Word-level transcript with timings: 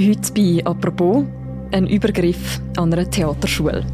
Heute 0.00 0.32
bei 0.32 0.64
«Apropos» 0.64 1.24
ein 1.72 1.88
Übergriff 1.88 2.60
an 2.76 2.92
einer 2.92 3.10
Theaterschule. 3.10 3.84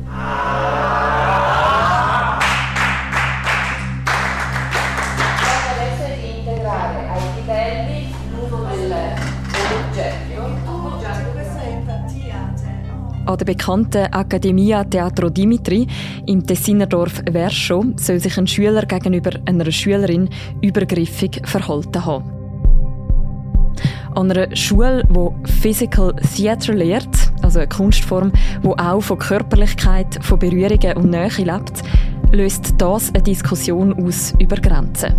An 13.25 13.39
der 13.39 13.45
bekannten 13.47 14.13
Accademia 14.13 14.85
Teatro 14.85 15.31
Dimitri 15.31 15.87
im 16.27 16.47
Tessiner 16.47 16.87
Dorf 16.87 17.23
Verscho 17.33 17.83
soll 17.97 18.21
sich 18.21 18.37
ein 18.37 18.47
Schüler 18.47 18.85
gegenüber 18.85 19.31
einer 19.47 19.73
Schülerin 19.73 20.29
übergriffig 20.61 21.41
verhalten 21.49 22.05
haben. 22.05 22.44
An 24.15 24.31
einer 24.31 24.55
Schule, 24.55 25.03
die 25.11 25.51
Physical 25.51 26.15
Theatre 26.37 26.73
lehrt, 26.73 27.33
also 27.43 27.59
eine 27.59 27.69
Kunstform, 27.69 28.31
die 28.63 28.69
auch 28.69 29.01
von 29.01 29.19
Körperlichkeit, 29.19 30.19
von 30.23 30.39
Berührungen 30.39 30.97
und 30.97 31.11
Nähe 31.11 31.31
lebt, 31.39 31.83
löst 32.33 32.75
das 32.79 33.13
eine 33.13 33.25
Diskussion 33.25 33.93
aus 33.93 34.33
über 34.39 34.57
Grenzen 34.57 35.15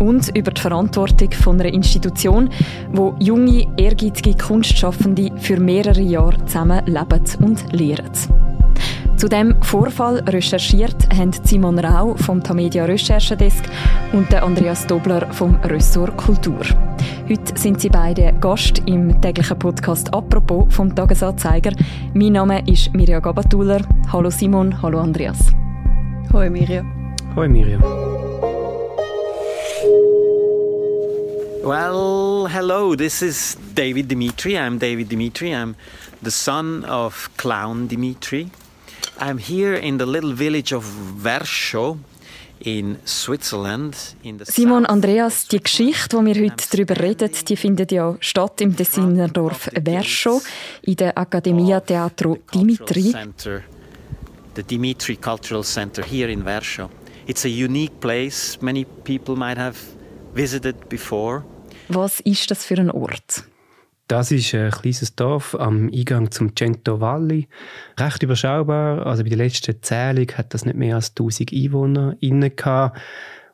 und 0.00 0.36
über 0.36 0.50
die 0.50 0.60
Verantwortung 0.60 1.30
von 1.30 1.60
einer 1.60 1.72
Institution, 1.72 2.50
wo 2.92 3.14
junge, 3.20 3.66
ehrgeizige 3.76 4.36
Kunstschaffende 4.36 5.30
für 5.36 5.60
mehrere 5.60 6.00
Jahre 6.00 6.44
zusammen 6.46 6.84
leben 6.86 7.22
und 7.40 7.72
lehren. 7.72 8.39
Zu 9.20 9.28
dem 9.28 9.62
Vorfall 9.62 10.20
recherchiert 10.20 10.96
haben 11.14 11.30
Simon 11.44 11.78
Rau 11.78 12.14
vom 12.14 12.42
Tamedia 12.42 12.86
Recherchedesk 12.86 13.62
und 14.14 14.32
Andreas 14.34 14.86
Dobler 14.86 15.30
vom 15.34 15.56
Ressort 15.56 16.16
Kultur. 16.16 16.62
Heute 17.28 17.54
sind 17.54 17.82
sie 17.82 17.90
beide 17.90 18.32
Gast 18.40 18.80
im 18.86 19.20
täglichen 19.20 19.58
Podcast 19.58 20.14
«Apropos» 20.14 20.74
vom 20.74 20.94
Tagesanzeiger. 20.94 21.72
Mein 22.14 22.32
Name 22.32 22.66
ist 22.66 22.94
Mirja 22.94 23.20
Gabatuller. 23.20 23.82
Hallo 24.10 24.30
Simon, 24.30 24.80
hallo 24.80 24.98
Andreas. 24.98 25.52
Hallo 26.32 26.50
Mirja. 26.50 26.82
Hallo 27.36 27.46
Mirja. 27.46 27.78
Well, 31.62 32.48
hello, 32.48 32.96
this 32.96 33.20
is 33.20 33.58
David 33.74 34.08
Dimitri. 34.08 34.56
I'm 34.56 34.78
David 34.78 35.10
Dimitri. 35.10 35.50
I'm 35.50 35.74
the 36.22 36.30
son 36.30 36.86
of 36.86 37.28
Clown 37.36 37.86
Dimitri. 37.86 38.50
I'm 39.20 39.36
here 39.36 39.76
in 39.76 39.98
the 39.98 40.06
little 40.06 40.32
village 40.32 40.72
of 40.72 40.84
Verscho 41.22 41.98
in 42.60 42.96
Switzerland. 43.04 43.94
In 44.22 44.38
the 44.38 44.46
Simon 44.46 44.86
Andreas, 44.86 45.46
die 45.46 45.60
Geschichte, 45.60 46.16
wo 46.16 46.24
wir 46.24 46.34
heute 46.34 46.64
darüber 46.72 46.98
reden, 46.98 47.30
die 47.46 47.56
findet 47.56 47.92
ja 47.92 48.16
statt 48.20 48.62
im 48.62 48.74
Tessiner 48.74 49.28
Dorf 49.28 49.68
Verscho 49.84 50.40
in 50.82 50.96
der 50.96 51.18
Accademia 51.18 51.80
Teatro 51.80 52.38
Dimitri. 52.54 53.14
The 54.54 54.62
Dimitri 54.62 55.16
Cultural 55.16 55.64
Center 55.64 56.02
here 56.02 56.32
in 56.32 56.42
Verscho. 56.42 56.88
It's 57.26 57.44
a 57.44 57.48
unique 57.48 58.00
place. 58.00 58.58
Many 58.62 58.86
people 59.04 59.36
might 59.36 59.58
have 59.58 59.76
visited 60.34 60.88
before. 60.88 61.44
Was 61.88 62.20
ist 62.20 62.50
das 62.50 62.64
für 62.64 62.78
ein 62.78 62.90
Ort? 62.90 63.44
Das 64.10 64.32
ist 64.32 64.52
ein 64.56 64.72
kleines 64.72 65.14
Dorf 65.14 65.54
am 65.54 65.88
Eingang 65.94 66.32
zum 66.32 66.56
Cento 66.56 67.00
Valley. 67.00 67.46
Recht 67.96 68.24
überschaubar. 68.24 69.06
Also 69.06 69.22
bei 69.22 69.28
der 69.28 69.38
letzten 69.38 69.80
Zählung 69.84 70.26
hat 70.32 70.52
das 70.52 70.64
nicht 70.64 70.76
mehr 70.76 70.96
als 70.96 71.10
1000 71.10 71.52
Einwohner 71.52 72.16
inne 72.18 72.50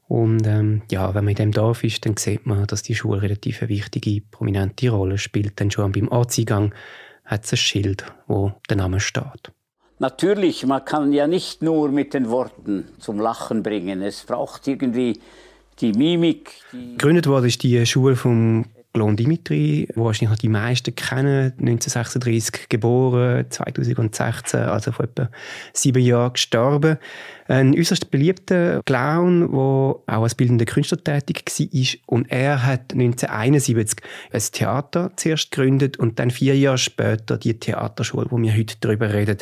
Und 0.08 0.46
ähm, 0.46 0.80
ja, 0.90 1.14
wenn 1.14 1.24
man 1.24 1.32
in 1.32 1.36
dem 1.36 1.52
Dorf 1.52 1.84
ist, 1.84 2.06
dann 2.06 2.16
sieht 2.16 2.46
man, 2.46 2.66
dass 2.66 2.82
die 2.82 2.94
Schule 2.94 3.20
relativ 3.20 3.60
eine 3.60 3.68
wichtige, 3.68 4.22
prominente 4.30 4.88
Rolle 4.88 5.18
spielt. 5.18 5.60
Denn 5.60 5.70
schon 5.70 5.92
beim 5.92 6.08
Ortseingang 6.08 6.74
hat 7.26 7.44
es 7.44 7.52
ein 7.52 7.58
Schild, 7.58 8.06
wo 8.26 8.54
der 8.70 8.78
Name 8.78 8.98
steht. 8.98 9.52
Natürlich, 9.98 10.64
man 10.64 10.82
kann 10.86 11.12
ja 11.12 11.26
nicht 11.26 11.60
nur 11.60 11.90
mit 11.90 12.14
den 12.14 12.30
Worten 12.30 12.88
zum 12.98 13.20
Lachen 13.20 13.62
bringen. 13.62 14.00
Es 14.00 14.24
braucht 14.24 14.66
irgendwie 14.66 15.20
die 15.80 15.92
Mimik. 15.92 16.52
Die 16.72 16.92
Gegründet 16.92 17.26
wurde 17.26 17.48
ist 17.48 17.62
die 17.62 17.84
Schule 17.84 18.16
vom 18.16 18.64
Glon 18.96 19.14
Dimitri, 19.14 19.86
wo 19.94 20.06
wahrscheinlich 20.06 20.30
noch 20.30 20.38
die 20.38 20.48
meisten 20.48 20.94
kennen, 20.94 21.52
1936 21.58 22.70
geboren, 22.70 23.44
2016, 23.50 24.60
also 24.60 24.90
vor 24.90 25.04
etwa 25.04 25.28
sieben 25.74 26.02
Jahren 26.02 26.32
gestorben. 26.32 26.96
Ein 27.46 27.78
äußerst 27.78 28.10
beliebter 28.10 28.80
Clown, 28.86 29.40
der 29.40 29.58
auch 29.58 30.02
als 30.06 30.34
bildender 30.34 30.64
Künstler 30.64 31.04
tätig 31.04 31.44
war. 31.46 32.14
Und 32.14 32.32
er 32.32 32.64
hat 32.64 32.94
1971 32.94 34.00
ein 34.32 34.40
Theater 34.40 35.10
zuerst 35.16 35.50
gegründet 35.50 35.98
und 35.98 36.18
dann 36.18 36.30
vier 36.30 36.56
Jahre 36.56 36.78
später 36.78 37.36
die 37.36 37.60
Theaterschule, 37.60 38.28
wo 38.30 38.40
wir 38.40 38.56
heute 38.56 38.76
darüber 38.80 39.12
reden. 39.12 39.36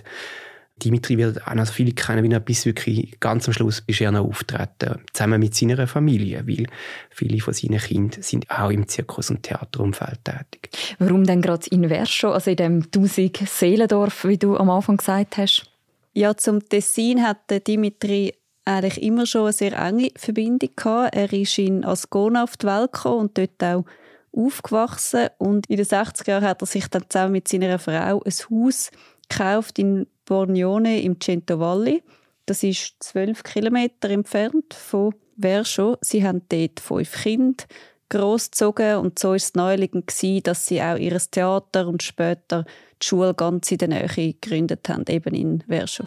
Dimitri 0.83 1.17
wird 1.19 1.47
auch 1.47 1.55
noch 1.55 1.69
viele 1.69 1.93
kennen, 1.93 2.25
wie 2.25 2.33
er 2.33 2.41
bis 2.41 2.67
wirklich 2.67 3.19
ganz 3.21 3.47
am 3.47 3.55
Schluss 3.55 3.83
ist 3.87 4.01
er 4.01 4.11
noch 4.11 4.27
auftreten, 4.27 5.01
zusammen 5.13 5.39
mit 5.39 5.55
seiner 5.55 5.87
Familie, 5.87 6.47
weil 6.47 6.67
viele 7.11 7.41
von 7.41 7.55
seinen 7.55 7.79
Kindern 7.79 8.23
sind 8.23 8.51
auch 8.51 8.71
im 8.71 8.89
Zirkus- 8.89 9.31
und 9.31 9.45
Theaterumfeld 9.45 10.25
tätig. 10.25 10.71
Warum 10.99 11.25
denn 11.25 11.43
gerade 11.43 11.67
in 11.71 11.89
Verscho, 11.89 12.33
also 12.33 12.51
in 12.51 12.57
dem 12.57 12.83
1000 12.83 13.49
Seelendorf, 13.49 14.25
wie 14.25 14.37
du 14.37 14.57
am 14.57 14.69
Anfang 14.69 14.97
gesagt 14.97 15.37
hast? 15.37 15.71
Ja, 16.13 16.37
zum 16.37 16.69
Tessin 16.69 17.23
hat 17.23 17.39
Dimitri 17.67 18.35
eigentlich 18.65 19.03
immer 19.03 19.27
schon 19.27 19.43
eine 19.43 19.53
sehr 19.53 19.79
enge 19.79 20.11
Verbindung 20.17 20.71
gehabt. 20.75 21.15
Er 21.15 21.33
ist 21.33 21.59
in 21.59 21.85
Ascona 21.85 22.45
auf 22.45 22.57
die 22.57 22.67
Welt 22.67 22.93
gekommen 22.93 23.21
und 23.21 23.39
dort 23.39 23.63
auch 23.63 23.85
aufgewachsen 24.33 25.29
und 25.39 25.67
in 25.69 25.77
den 25.77 25.87
60er 25.87 26.31
Jahren 26.31 26.45
hat 26.45 26.63
er 26.63 26.67
sich 26.67 26.89
dann 26.89 27.05
zusammen 27.09 27.33
mit 27.33 27.47
seiner 27.47 27.79
Frau 27.79 28.23
ein 28.25 28.33
Haus 28.51 28.91
gekauft 29.29 29.79
in 29.79 30.07
Bornione 30.25 31.03
im 31.03 31.21
Cento 31.21 31.59
Valli. 31.59 32.03
Das 32.47 32.63
ist 32.63 32.95
zwölf 33.01 33.43
Kilometer 33.43 34.11
entfernt 34.11 34.75
von 34.75 35.15
Verscho. 35.39 35.97
Sie 36.01 36.25
haben 36.25 36.43
dort 36.49 36.81
fünf 36.81 37.23
Kinder 37.23 37.65
großgezogen 38.11 38.97
und 38.97 39.19
so 39.19 39.35
ist 39.35 39.45
es 39.45 39.55
naheliegend 39.55 40.13
dass 40.47 40.67
sie 40.67 40.81
auch 40.81 40.97
ihr 40.97 41.19
Theater 41.19 41.89
und 41.89 42.03
später 42.03 42.65
die 43.03 43.07
Schule 43.07 43.35
ganz 43.35 43.73
in 43.73 43.79
der 43.79 43.89
Nähe 43.89 44.07
gegründet 44.07 44.89
haben, 44.89 45.05
eben 45.09 45.35
in 45.35 45.65
Verscho. 45.67 46.05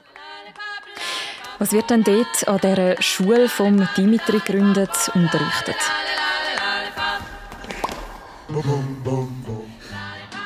Was 1.59 1.72
wird 1.72 1.89
denn 1.89 2.03
dort 2.03 2.47
an 2.47 2.59
dieser 2.61 3.01
Schule 3.01 3.50
vom 3.50 3.88
Dimitri 3.97 4.39
gegründet 4.39 4.91
unterrichtet? 5.16 5.75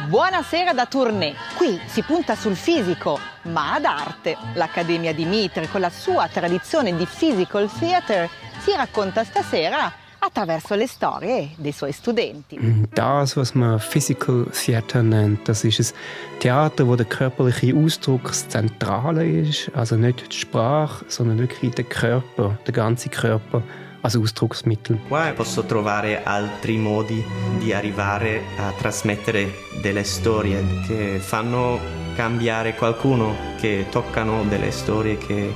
Buonasera 0.09 0.73
da 0.73 0.85
Tournée. 0.85 1.35
Qui 1.61 1.79
si 1.85 2.01
punta 2.01 2.33
sul 2.33 2.55
fisico, 2.55 3.19
ma 3.43 3.75
ad 3.75 3.85
arte. 3.85 4.35
L'Accademia 4.55 5.13
di 5.13 5.25
Mitre, 5.25 5.69
con 5.69 5.79
la 5.79 5.91
sua 5.91 6.27
tradizione 6.27 6.95
di 6.95 7.05
physical 7.05 7.69
theater, 7.77 8.27
si 8.57 8.75
racconta 8.75 9.23
stasera 9.23 9.93
attraverso 10.17 10.73
le 10.73 10.87
storie 10.87 11.51
dei 11.57 11.71
suoi 11.71 11.91
studenti. 11.91 12.57
Mm, 12.59 12.85
das, 12.91 13.35
was 13.35 13.51
man 13.51 13.77
Physical 13.79 14.49
Theater 14.51 15.03
nennt, 15.03 15.47
das 15.47 15.63
ist 15.63 15.93
ein 15.93 16.39
Theater, 16.39 16.87
wo 16.87 16.95
der 16.95 17.05
körperliche 17.05 17.75
Ausdruck 17.75 18.23
das 18.23 18.49
Zentrale 18.49 19.23
ist. 19.23 19.69
Also 19.75 19.97
nicht 19.97 20.33
die 20.33 20.37
Sprache, 20.39 21.05
sondern 21.09 21.37
wirklich 21.37 21.75
der 21.75 21.85
Körper, 21.85 22.57
der 22.65 22.73
ganze 22.73 23.09
Körper 23.09 23.61
als 24.01 24.15
Ausdrucksmittel. 24.15 24.99
Qua 25.07 25.31
posso 25.35 25.63
trovare 25.63 26.23
altri 26.23 26.77
modi 26.77 27.23
di 27.59 27.71
arrivare 27.73 28.41
a 28.57 28.71
trasmettere 28.77 29.53
delle 29.81 30.03
storie 30.03 30.63
che 30.87 31.19
fanno 31.19 31.79
cambiare 32.15 32.75
qualcuno, 32.75 33.35
che 33.59 33.85
toccano 33.89 34.43
delle 34.47 34.71
storie 34.71 35.17
che 35.17 35.53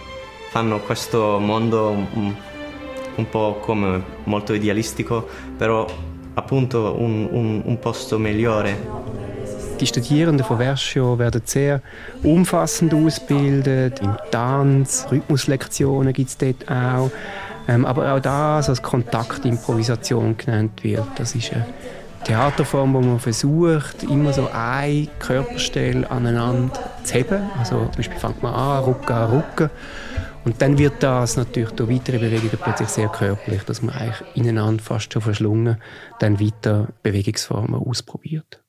fanno 0.50 0.80
questo 0.80 1.40
mondo 1.40 1.90
un, 1.90 2.34
un 3.16 3.30
po' 3.30 3.58
come 3.60 4.02
molto 4.24 4.54
idealistico, 4.54 5.28
però 5.58 5.86
appunto 6.36 6.96
un, 6.98 7.28
un, 7.32 7.62
un 7.66 7.80
posto 7.80 8.18
migliore. 8.18 9.14
Die 9.78 9.86
Studierenden 9.86 10.46
von 10.46 10.58
Verschio 10.58 11.18
werden 11.18 11.42
sehr 11.44 11.82
umfassend 12.24 12.94
ausgebildet, 12.94 14.00
im 14.02 14.16
Tanz, 14.32 15.06
Rhythmuslektionen 15.12 16.14
gibt 16.14 16.30
es 16.30 16.38
dort 16.38 16.70
auch. 16.70 17.12
Ähm, 17.68 17.86
aber 17.86 18.14
auch 18.14 18.20
das 18.20 18.70
als 18.70 18.82
Kontaktimprovisation 18.82 20.38
genannt 20.38 20.84
wird. 20.84 21.08
Das 21.18 21.36
ist 21.36 21.52
eine 21.54 21.66
Theaterform, 22.26 22.94
wo 22.94 23.02
man 23.02 23.20
versucht, 23.20 24.04
immer 24.04 24.34
so 24.34 24.50
eine 24.52 25.08
Körperstelle 25.20 26.10
aneinander 26.10 26.74
zu 27.04 27.16
heben. 27.16 27.50
Also 27.58 27.86
zum 27.86 27.96
Beispiel 27.98 28.20
fängt 28.20 28.42
man 28.42 28.54
an, 28.54 28.84
Rucken 28.84 29.16
Rucken. 29.16 29.70
Und 30.44 30.62
dann 30.62 30.78
wird 30.78 31.02
das 31.02 31.38
natürlich 31.38 31.72
durch 31.72 31.90
weitere 31.90 32.20
Bewegungen 32.20 32.60
plötzlich 32.62 32.90
sehr 32.90 33.10
körperlich, 33.10 33.64
dass 33.64 33.82
man 33.82 33.96
eigentlich 33.96 34.24
ineinander 34.36 34.82
fast 34.82 35.12
schon 35.12 35.22
verschlungen 35.22 35.78
dann 36.20 36.40
weiter 36.40 36.90
Bewegungsformen 37.02 37.82
ausprobiert. 37.82 38.62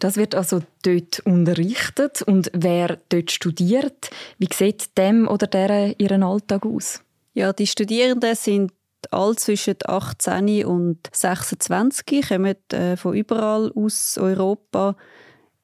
Das 0.00 0.16
wird 0.16 0.34
also 0.34 0.60
dort 0.82 1.20
unterrichtet. 1.20 2.22
Und 2.22 2.50
wer 2.52 2.98
dort 3.08 3.30
studiert, 3.30 4.10
wie 4.38 4.48
sieht 4.52 4.96
dem 4.98 5.28
oder 5.28 5.46
der 5.46 5.98
ihren 6.00 6.24
Alltag 6.24 6.66
aus? 6.66 7.02
Ja, 7.32 7.52
die 7.52 7.66
Studierenden 7.66 8.34
sind 8.34 8.72
all 9.10 9.36
zwischen 9.36 9.76
18 9.84 10.64
und 10.64 10.98
26, 11.12 12.28
kommen 12.28 12.56
äh, 12.72 12.96
von 12.96 13.14
überall 13.14 13.72
aus 13.74 14.18
Europa. 14.18 14.96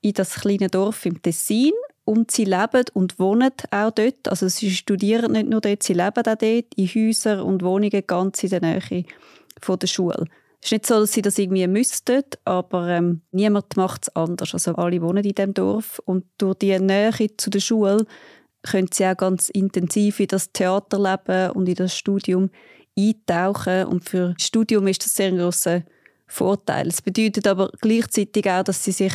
in 0.01 0.13
das 0.13 0.37
kleine 0.37 0.69
Dorf 0.69 1.05
im 1.05 1.21
Tessin 1.21 1.73
und 2.05 2.31
sie 2.31 2.45
leben 2.45 2.85
und 2.95 3.19
wohnen 3.19 3.51
auch 3.73 3.91
dort. 3.91 4.29
Also 4.29 4.49
sie 4.49 4.71
studieren 4.71 5.33
nicht 5.33 5.49
nur 5.49 5.61
dort, 5.61 5.83
sie 5.83 5.95
leben 5.95 6.27
auch 6.27 6.37
dort 6.37 6.75
in 6.77 6.87
Häusern 6.87 7.41
und 7.41 7.63
Wohnungen 7.63 8.03
ganz 8.07 8.43
in 8.45 8.51
der 8.51 8.61
Nähe 8.61 9.05
von 9.61 9.79
der 9.79 9.87
Schule. 9.89 10.27
Es 10.61 10.69
ist 10.69 10.73
nicht 10.73 10.87
so, 10.87 11.01
dass 11.01 11.13
sie 11.13 11.23
das 11.23 11.39
irgendwie 11.39 11.67
müssten, 11.67 12.23
aber 12.45 12.89
ähm, 12.89 13.23
niemand 13.33 13.77
macht 13.77 14.05
es 14.05 14.17
anders. 14.17 14.55
Also 14.55 14.75
alle 14.77 15.03
wohnen 15.03 15.25
in 15.25 15.35
dem 15.35 15.55
Dorf 15.55 16.01
und 16.05 16.25
durch 16.39 16.59
die 16.59 16.79
Nähe 16.79 17.13
zu 17.37 17.51
der 17.51 17.61
Schule 17.61 18.07
können 18.67 18.89
sie 18.93 19.07
auch 19.07 19.17
ganz 19.17 19.49
intensiv 19.49 20.21
in 20.21 20.29
das 20.29 20.53
Theaterleben 20.53 21.53
und 21.53 21.69
in 21.69 21.75
das 21.75 21.97
Studium 21.97 22.51
eintauchen. 22.99 23.85
Und 23.87 24.09
für 24.09 24.35
das 24.37 24.47
Studium 24.47 24.87
ist 24.87 25.05
das 25.05 25.15
sehr 25.15 25.29
ein 25.29 25.39
grosser 25.39 25.83
Vorteil. 26.27 26.89
Es 26.89 27.03
bedeutet 27.03 27.47
aber 27.47 27.71
gleichzeitig 27.81 28.51
auch, 28.51 28.65
dass 28.65 28.85
sie 28.85 28.93
sich 28.93 29.15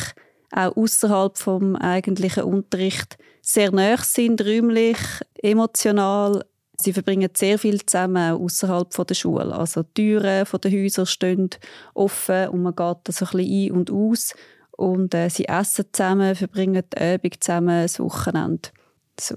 auch 0.50 0.76
außerhalb 0.76 1.36
vom 1.36 1.76
eigentlichen 1.76 2.44
Unterricht 2.44 3.16
sehr 3.40 3.72
nah 3.72 3.96
sind, 3.98 4.40
räumlich, 4.40 4.98
emotional. 5.42 6.44
Sie 6.76 6.92
verbringen 6.92 7.30
sehr 7.34 7.58
viel 7.58 7.84
zusammen 7.84 8.32
außerhalb 8.32 9.06
der 9.06 9.14
Schule. 9.14 9.54
Also 9.54 9.82
die 9.82 9.94
Türen 9.94 10.46
der 10.62 10.72
Häuser 10.72 11.06
stehen 11.06 11.50
offen 11.94 12.48
und 12.48 12.62
man 12.62 12.74
geht 12.74 12.96
da 13.04 13.12
so 13.12 13.24
ein 13.26 13.30
bisschen 13.36 13.70
ein 13.70 13.72
und 13.72 13.90
aus. 13.90 14.34
Und 14.76 15.14
äh, 15.14 15.28
sie 15.28 15.46
essen 15.46 15.86
zusammen, 15.92 16.34
verbringen 16.34 16.82
die 16.94 17.14
Übung 17.14 17.40
zusammen, 17.40 17.82
das 17.82 18.00
Wochenende. 18.00 18.70
So. 19.18 19.36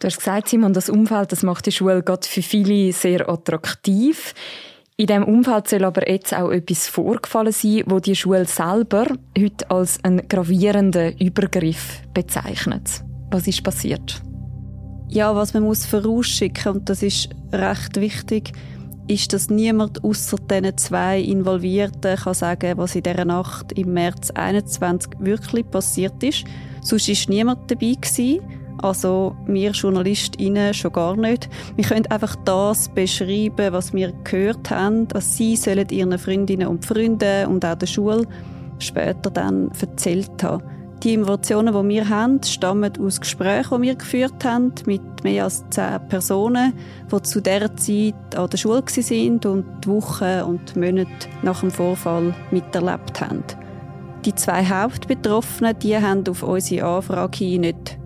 Du 0.00 0.06
hast 0.06 0.18
gesagt, 0.18 0.48
Simon, 0.48 0.72
das 0.72 0.88
Umfeld 0.88 1.32
das 1.32 1.42
macht 1.42 1.66
die 1.66 1.72
Schule 1.72 2.02
gerade 2.02 2.26
für 2.26 2.42
viele 2.42 2.92
sehr 2.92 3.28
attraktiv. 3.28 4.34
In 4.96 5.06
diesem 5.06 5.24
Umfeld 5.24 5.68
soll 5.68 5.84
aber 5.84 6.08
jetzt 6.08 6.34
auch 6.34 6.50
etwas 6.50 6.88
vorgefallen 6.88 7.52
sein, 7.52 7.84
wo 7.86 8.00
die 8.00 8.16
Schule 8.16 8.46
selber 8.46 9.06
heute 9.38 9.70
als 9.70 10.02
einen 10.02 10.26
gravierenden 10.26 11.16
Übergriff 11.18 12.02
bezeichnet. 12.14 13.04
Was 13.30 13.46
ist 13.46 13.62
passiert? 13.62 14.22
Ja, 15.08 15.34
was 15.34 15.54
man 15.54 15.62
muss 15.62 15.86
vorausschicken, 15.86 16.72
und 16.72 16.88
das 16.88 17.02
ist 17.02 17.28
recht 17.52 17.96
wichtig, 18.00 18.52
ist, 19.06 19.32
dass 19.32 19.48
niemand 19.48 20.04
außer 20.04 20.36
diesen 20.50 20.76
zwei 20.76 21.20
Involvierten 21.20 22.16
kann 22.16 22.34
sagen, 22.34 22.76
was 22.76 22.94
in 22.94 23.04
dieser 23.04 23.24
Nacht 23.24 23.72
im 23.72 23.94
März 23.94 24.28
2021 24.28 25.12
wirklich 25.20 25.70
passiert 25.70 26.22
ist. 26.22 26.44
Sonst 26.82 27.08
war 27.08 27.34
niemand 27.34 27.70
dabei 27.70 27.94
gewesen. 28.00 28.40
Also 28.78 29.36
wir 29.46 29.72
JournalistInnen 29.72 30.74
schon 30.74 30.92
gar 30.92 31.16
nicht. 31.16 31.48
Wir 31.76 31.84
können 31.84 32.06
einfach 32.06 32.36
das 32.44 32.88
beschreiben, 32.88 33.72
was 33.72 33.92
wir 33.92 34.12
gehört 34.24 34.70
haben, 34.70 35.08
was 35.12 35.36
sie 35.36 35.56
sollen 35.56 35.88
ihren 35.90 36.18
Freundinnen 36.18 36.68
und 36.68 36.86
Freunden 36.86 37.46
und 37.46 37.64
auch 37.64 37.74
der 37.74 37.86
Schule 37.86 38.26
später 38.78 39.30
dann 39.30 39.70
erzählt 39.80 40.42
haben. 40.42 40.62
Die 41.02 41.14
Informationen, 41.14 41.72
die 41.72 41.94
wir 41.94 42.08
haben, 42.08 42.42
stammen 42.42 42.92
aus 43.00 43.20
Gesprächen, 43.20 43.82
die 43.82 43.88
wir 43.88 43.94
geführt 43.94 44.44
haben 44.44 44.72
mit 44.86 45.22
mehr 45.22 45.44
als 45.44 45.64
zehn 45.70 46.00
Personen, 46.08 46.72
die 47.12 47.22
zu 47.22 47.40
dieser 47.40 47.76
Zeit 47.76 48.36
an 48.36 48.50
der 48.50 48.56
Schule 48.56 48.82
waren 48.82 49.40
und 49.44 49.64
die 49.84 49.88
Wochen 49.88 50.42
und 50.42 50.74
Monate 50.76 51.28
nach 51.42 51.60
dem 51.60 51.70
Vorfall 51.70 52.34
miterlebt 52.50 53.20
haben. 53.20 53.44
Die 54.24 54.34
zwei 54.34 54.64
Hauptbetroffenen 54.64 55.78
die 55.78 55.96
haben 55.96 56.24
auf 56.28 56.42
unsere 56.42 56.86
Anfrage 56.86 57.44
hin 57.44 57.60
nicht 57.60 57.97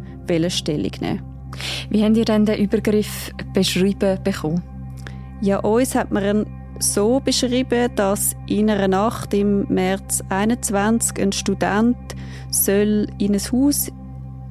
Stellung 0.50 0.92
nehmen 1.00 1.22
Wie 1.90 2.04
habt 2.04 2.16
ihr 2.16 2.24
denn 2.24 2.46
den 2.46 2.58
Übergriff 2.58 3.30
beschrieben 3.52 4.19
bekommen? 4.22 4.62
Ja, 5.40 5.58
uns 5.58 5.94
hat 5.94 6.12
man 6.12 6.46
so 6.78 7.20
beschrieben, 7.20 7.90
dass 7.96 8.34
in 8.46 8.70
einer 8.70 8.88
Nacht 8.88 9.34
im 9.34 9.66
März 9.69 10.19
2021 10.28 11.20
ein 11.22 11.32
Student 11.32 11.96
soll 12.50 13.08
in 13.19 13.34
ein 13.34 13.40
Haus 13.40 13.90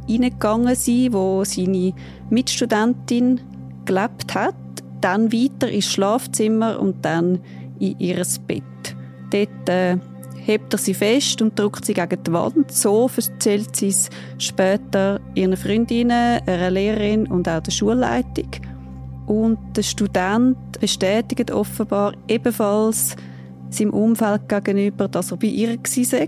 hineingegangen 0.07 0.75
sein, 0.75 1.13
wo 1.13 1.43
seine 1.43 1.93
Mitstudentin 2.29 3.41
gelebt 3.85 4.35
hat, 4.35 4.55
dann 5.01 5.31
weiter 5.31 5.69
ins 5.69 5.91
Schlafzimmer 5.91 6.79
und 6.79 7.03
dann 7.03 7.39
in 7.79 7.99
ihr 7.99 8.23
Bett. 8.47 8.63
Dort 9.31 9.69
äh, 9.69 9.97
hebt 10.45 10.73
er 10.73 10.79
sie 10.79 10.93
fest 10.93 11.41
und 11.41 11.57
drückt 11.57 11.85
sie 11.85 11.93
gegen 11.93 12.23
die 12.23 12.33
Wand. 12.33 12.71
So 12.71 13.09
erzählt 13.15 13.75
sie 13.75 13.89
es 13.89 14.09
später 14.37 15.19
ihren 15.35 15.55
Freundinnen, 15.55 16.41
einer 16.45 16.71
Lehrerin 16.71 17.27
und 17.27 17.47
auch 17.47 17.61
der 17.61 17.71
Schulleitung. 17.71 18.49
Und 19.27 19.57
der 19.75 19.83
Student 19.83 20.57
bestätigt 20.79 21.51
offenbar 21.51 22.13
ebenfalls 22.27 23.15
seinem 23.69 23.91
Umfeld 23.91 24.49
gegenüber, 24.49 25.07
dass 25.07 25.31
er 25.31 25.37
bei 25.37 25.47
ihr 25.47 25.77
war. 25.77 26.27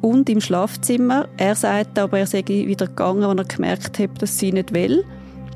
Und 0.00 0.30
im 0.30 0.40
Schlafzimmer. 0.40 1.28
Er 1.36 1.54
sagt 1.54 1.98
aber, 1.98 2.20
er 2.20 2.26
sei 2.26 2.44
wieder 2.46 2.86
gegangen, 2.86 3.24
als 3.24 3.38
er 3.38 3.56
gemerkt 3.56 3.98
hat, 3.98 4.22
dass 4.22 4.38
sie 4.38 4.52
nicht 4.52 4.72
will. 4.72 5.04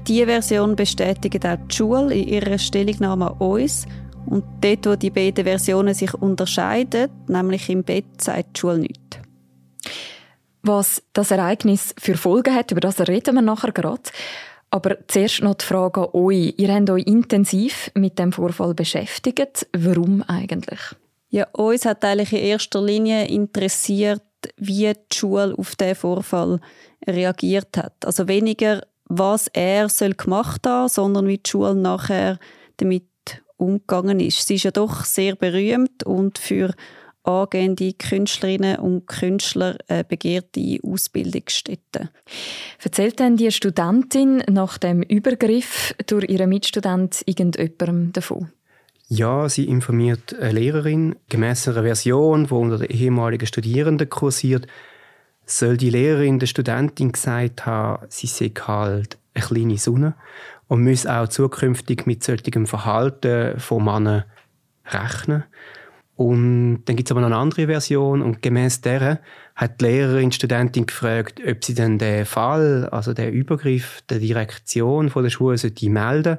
Diese 0.08 0.26
Version 0.26 0.76
bestätigt 0.76 1.46
auch 1.46 1.56
die 1.70 1.74
Schule 1.74 2.14
in 2.14 2.28
ihrer 2.28 2.58
Stellungnahme 2.58 3.30
an 3.30 3.36
uns. 3.38 3.86
Und 4.26 4.44
dort, 4.60 4.86
wo 4.86 4.96
die 4.96 5.10
beiden 5.10 5.44
Versionen 5.44 5.94
sich 5.94 6.14
unterscheiden, 6.14 7.10
nämlich 7.26 7.68
im 7.68 7.82
Bett, 7.82 8.04
sagt 8.20 8.56
die 8.56 8.60
Schule 8.60 8.78
nichts. 8.78 9.18
Was 10.62 11.02
das 11.12 11.30
Ereignis 11.30 11.94
für 11.98 12.16
Folgen 12.16 12.54
hat, 12.54 12.70
über 12.70 12.80
das 12.80 13.00
reden 13.00 13.34
wir 13.34 13.42
nachher 13.42 13.72
gerade. 13.72 14.02
Aber 14.70 14.96
zuerst 15.08 15.42
noch 15.42 15.54
die 15.54 15.64
Frage 15.64 16.02
an 16.02 16.08
euch. 16.12 16.54
Ihr 16.56 16.72
habt 16.72 16.90
euch 16.90 17.06
intensiv 17.06 17.90
mit 17.94 18.18
dem 18.18 18.32
Vorfall 18.32 18.74
beschäftigt. 18.74 19.66
Warum 19.72 20.22
eigentlich? 20.22 20.80
Ja, 21.30 21.46
uns 21.52 21.84
hat 21.84 22.04
eigentlich 22.04 22.32
in 22.32 22.40
erster 22.40 22.82
Linie 22.82 23.26
interessiert, 23.26 24.22
wie 24.56 24.92
die 24.92 25.16
Schule 25.16 25.54
auf 25.56 25.76
diesen 25.76 25.94
Vorfall 25.94 26.60
reagiert 27.06 27.76
hat. 27.76 28.04
Also 28.04 28.28
weniger, 28.28 28.82
was 29.06 29.48
er 29.48 29.88
soll 29.88 30.14
gemacht 30.14 30.66
haben, 30.66 30.88
sondern 30.88 31.26
wie 31.26 31.38
die 31.38 31.50
Schule 31.50 31.74
nachher 31.74 32.38
damit 32.76 33.09
umgegangen 33.60 34.20
ist. 34.20 34.46
Sie 34.46 34.54
ist 34.54 34.64
ja 34.64 34.70
doch 34.70 35.04
sehr 35.04 35.36
berühmt 35.36 36.02
und 36.04 36.38
für 36.38 36.72
angehende 37.22 37.92
Künstlerinnen 37.92 38.76
und 38.76 39.06
Künstler 39.06 39.76
eine 39.88 40.04
begehrte 40.04 40.78
Ausbildungsstätte. 40.82 42.10
Erzählt 42.82 43.18
denn 43.20 43.36
die 43.36 43.52
Studentin 43.52 44.42
nach 44.50 44.78
dem 44.78 45.02
Übergriff 45.02 45.94
durch 46.06 46.28
ihren 46.30 46.48
Mitstudent 46.48 47.22
irgendjemandem 47.26 48.12
davon? 48.12 48.50
Ja, 49.08 49.48
sie 49.48 49.64
informiert 49.64 50.34
eine 50.38 50.52
Lehrerin. 50.52 51.16
Gemäss 51.28 51.66
einer 51.66 51.82
Version, 51.82 52.46
die 52.46 52.54
unter 52.54 52.78
den 52.78 52.90
ehemaligen 52.90 53.46
Studierenden 53.46 54.08
kursiert, 54.08 54.66
soll 55.46 55.76
die 55.76 55.90
Lehrerin 55.90 56.38
der 56.38 56.46
Studentin 56.46 57.12
gesagt 57.12 57.66
haben, 57.66 58.06
sie 58.08 58.28
sei 58.28 58.52
halt 58.66 59.18
eine 59.34 59.44
kleine 59.44 59.78
Sonne 59.78 60.14
und 60.70 60.84
müssen 60.84 61.10
auch 61.10 61.26
zukünftig 61.26 62.06
mit 62.06 62.22
solchem 62.22 62.64
Verhalten 62.64 63.58
von 63.58 63.84
Männern 63.84 64.22
rechnen. 64.86 65.42
Und 66.14 66.84
dann 66.84 66.94
gibt 66.94 67.08
es 67.08 67.10
aber 67.10 67.22
noch 67.22 67.26
eine 67.26 67.38
andere 67.38 67.66
Version 67.66 68.22
und 68.22 68.40
gemäß 68.40 68.80
der 68.80 69.20
hat 69.56 69.80
die 69.80 69.86
Lehrerin 69.86 70.30
die 70.30 70.36
Studentin 70.36 70.86
gefragt, 70.86 71.40
ob 71.44 71.64
sie 71.64 71.74
denn 71.74 71.98
den 71.98 72.24
Fall, 72.24 72.88
also 72.92 73.12
den 73.12 73.32
Übergriff 73.32 74.02
der 74.08 74.20
Direktion 74.20 75.10
von 75.10 75.24
der 75.24 75.30
Schule 75.30 75.58
sollte 75.58 75.90
melden 75.90 76.38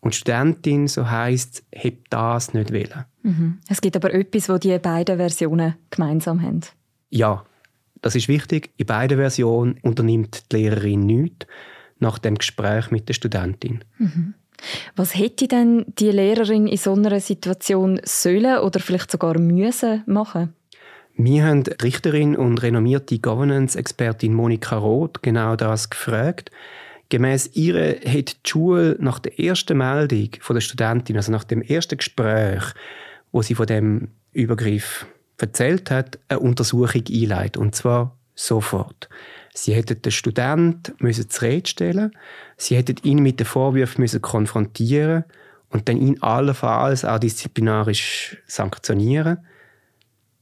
und 0.00 0.12
die 0.12 0.18
Studentin, 0.18 0.86
so 0.86 1.10
heißt, 1.10 1.64
hebt 1.72 2.12
das 2.12 2.52
nicht 2.52 2.70
wählen. 2.70 3.06
Mhm. 3.22 3.60
Es 3.70 3.80
gibt 3.80 3.96
aber 3.96 4.12
etwas, 4.12 4.50
wo 4.50 4.58
die 4.58 4.78
beiden 4.78 5.16
Versionen 5.16 5.76
gemeinsam 5.88 6.42
haben. 6.42 6.60
Ja, 7.08 7.46
das 8.02 8.14
ist 8.14 8.28
wichtig. 8.28 8.72
In 8.76 8.84
beiden 8.84 9.16
Versionen 9.16 9.78
unternimmt 9.80 10.52
die 10.52 10.56
Lehrerin 10.56 11.00
nichts 11.06 11.46
nach 12.04 12.18
dem 12.18 12.36
Gespräch 12.36 12.90
mit 12.90 13.08
der 13.08 13.14
Studentin. 13.14 13.80
Mhm. 13.98 14.34
Was 14.94 15.16
hätte 15.16 15.48
denn 15.48 15.84
die 15.98 16.10
Lehrerin 16.10 16.68
in 16.68 16.76
so 16.76 16.92
einer 16.92 17.18
Situation 17.20 18.00
sollen 18.04 18.58
oder 18.58 18.78
vielleicht 18.78 19.10
sogar 19.10 19.38
müssen 19.38 20.04
machen? 20.06 20.54
Wir 21.16 21.44
haben 21.44 21.62
Richterin 21.82 22.36
und 22.36 22.62
renommierte 22.62 23.18
Governance-Expertin 23.18 24.32
Monika 24.32 24.76
Roth 24.76 25.22
genau 25.22 25.56
das 25.56 25.90
gefragt. 25.90 26.50
Gemäss 27.08 27.50
ihr 27.54 28.00
hat 28.04 28.36
die 28.46 28.48
Schule 28.50 28.96
nach 29.00 29.18
der 29.18 29.38
ersten 29.38 29.78
Meldung 29.78 30.30
von 30.40 30.54
der 30.54 30.60
Studentin, 30.60 31.16
also 31.16 31.30
nach 31.30 31.44
dem 31.44 31.62
ersten 31.62 31.98
Gespräch, 31.98 32.64
wo 33.30 33.42
sie 33.42 33.54
von 33.54 33.66
dem 33.66 34.08
Übergriff 34.32 35.06
erzählt 35.38 35.90
hat, 35.90 36.18
eine 36.28 36.40
Untersuchung 36.40 37.04
einleitet. 37.08 37.56
Und 37.58 37.74
zwar 37.74 38.16
sofort. 38.34 39.08
Sie 39.56 39.72
hätten 39.72 40.02
den 40.02 40.12
Student 40.12 40.94
müssen 40.98 41.30
zu 41.30 41.42
Rede 41.42 41.68
stellen, 41.68 42.10
sie 42.56 42.76
hätten 42.76 42.96
ihn 43.04 43.22
mit 43.22 43.38
den 43.38 43.46
Vorwürfen 43.46 44.02
müssen 44.02 44.20
konfrontieren 44.20 45.24
und 45.70 45.88
dann 45.88 45.96
ihn 45.96 46.20
allenfalls 46.22 47.04
auch 47.04 47.20
disziplinarisch 47.20 48.36
sanktionieren. 48.46 49.46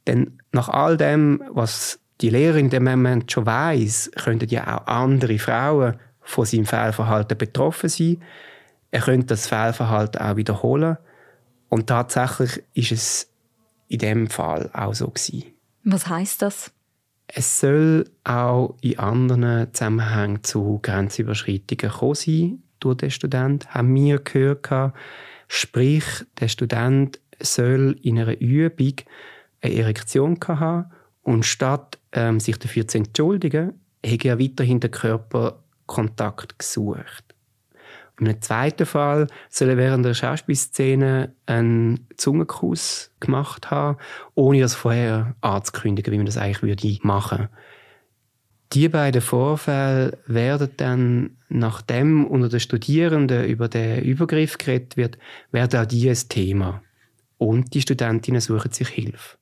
Denn 0.07 0.39
nach 0.51 0.71
all 0.71 0.97
dem, 0.97 1.43
was 1.51 2.01
die 2.23 2.31
Lehrerin 2.31 2.67
in 2.67 2.71
dem 2.71 2.85
Moment 2.85 3.31
schon 3.31 3.47
weiß, 3.47 4.13
könnten 4.17 4.49
ja 4.49 4.79
auch 4.79 4.87
andere 4.87 5.39
Frauen 5.39 5.97
von 6.23 6.47
seinem 6.47 6.67
Fehlverhalten 6.67 7.37
betroffen 7.37 7.91
sein. 7.91 8.23
Er 8.91 9.03
könnte 9.03 9.27
das 9.27 9.47
Fehlverhalten 9.47 10.23
auch 10.23 10.37
wiederholen. 10.37 10.97
Und 11.69 11.87
tatsächlich 11.87 12.63
ist 12.75 12.93
es 12.93 13.31
in 13.89 13.99
dem 13.99 14.29
Fall 14.29 14.71
auch 14.73 14.95
so 14.95 15.09
gewesen. 15.09 15.53
Was 15.85 16.07
heißt 16.07 16.43
das? 16.43 16.73
Es 17.35 17.61
soll 17.61 18.05
auch 18.25 18.77
in 18.83 18.99
anderen 18.99 19.73
Zusammenhängen 19.73 20.45
zu 20.45 20.81
Grenzüberschreitungen 20.83 21.91
kommen 21.91 22.15
sein 22.15 22.63
durch 22.79 22.99
den 22.99 23.11
Student, 23.11 23.75
haben 23.75 23.95
wir 23.95 24.19
gehört. 24.19 24.95
Sprich, 25.49 26.05
der 26.39 26.49
Student 26.49 27.21
soll 27.41 27.97
in 28.03 28.19
einer 28.19 28.39
Übung 28.39 28.97
eine 29.63 29.75
Erektion 29.75 30.39
haben 30.47 30.91
und 31.23 31.47
statt 31.47 31.99
ähm, 32.13 32.39
sich 32.39 32.59
dafür 32.59 32.87
zu 32.87 32.99
entschuldigen, 32.99 33.81
hat 34.05 34.25
er 34.27 34.39
weiterhin 34.39 34.81
den 34.81 34.91
Körperkontakt 34.91 36.59
gesucht. 36.59 37.32
In 38.23 38.29
einem 38.29 38.41
zweiten 38.41 38.87
Fall 38.87 39.27
soll 39.51 39.71
er 39.71 39.77
während 39.77 40.05
der 40.05 40.15
Schauspielszene 40.15 41.35
einen 41.47 42.07
Zungenkuss 42.17 43.11
gemacht 43.19 43.73
haben, 43.73 43.99
ohne 44.37 44.61
das 44.61 44.77
vorher 44.77 45.35
anzukündigen, 45.41 46.13
wie 46.13 46.19
man 46.19 46.27
das 46.27 46.37
eigentlich 46.37 46.63
würde 46.63 46.99
machen 47.03 47.49
Die 48.73 48.89
beiden 48.89 49.21
Vorfälle 49.21 50.19
werden 50.29 50.71
dann, 50.77 51.37
nachdem 51.49 52.25
unter 52.25 52.49
den 52.49 52.61
Studierenden 52.61 53.45
über 53.47 53.67
den 53.67 54.05
Übergriff 54.05 54.57
geredet 54.57 54.97
wird, 54.97 55.19
werden 55.51 55.81
auch 55.81 55.87
die 55.87 56.09
ein 56.09 56.29
Thema. 56.29 56.81
Und 57.39 57.75
die 57.75 57.81
Studentinnen 57.81 58.41
suchen 58.41 58.71
sich 58.71 58.87
Hilfe. 58.87 59.37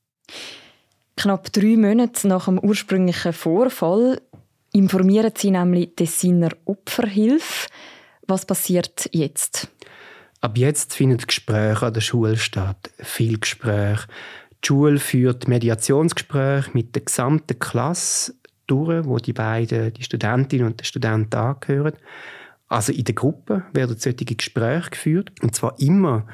Knapp 1.19 1.53
drei 1.53 1.77
Monate 1.77 2.27
nach 2.29 2.47
dem 2.47 2.59
ursprünglichen 2.59 3.35
Vorfall 3.35 4.23
informieren 4.73 5.33
sie 5.37 5.51
nämlich 5.51 5.91
Tessiner 5.97 6.53
Opferhilfe. 6.65 7.69
Was 8.31 8.47
passiert 8.47 9.11
jetzt? 9.13 9.69
Ab 10.41 10.57
jetzt 10.57 10.95
findet 10.95 11.27
Gespräche 11.27 11.87
an 11.87 11.93
der 11.93 12.01
Schule 12.01 12.37
statt. 12.37 12.89
Viel 13.01 13.41
Gespräch. 13.41 14.07
Die 14.63 14.69
Schule 14.69 15.01
führt 15.01 15.49
Mediationsgespräche 15.49 16.71
mit 16.73 16.95
der 16.95 17.03
gesamten 17.03 17.59
Klasse 17.59 18.35
durch, 18.69 19.05
wo 19.05 19.17
die 19.17 19.33
beiden, 19.33 19.93
die 19.95 20.05
Studentin 20.05 20.63
und 20.63 20.79
der 20.79 20.85
Student 20.85 21.35
angehören. 21.35 21.95
Also 22.69 22.93
in 22.93 23.03
der 23.03 23.17
Gruppe 23.17 23.65
werden 23.73 23.99
solche 23.99 24.25
Gespräche 24.25 24.91
geführt. 24.91 25.33
Und 25.43 25.57
zwar 25.57 25.75
immer 25.81 26.25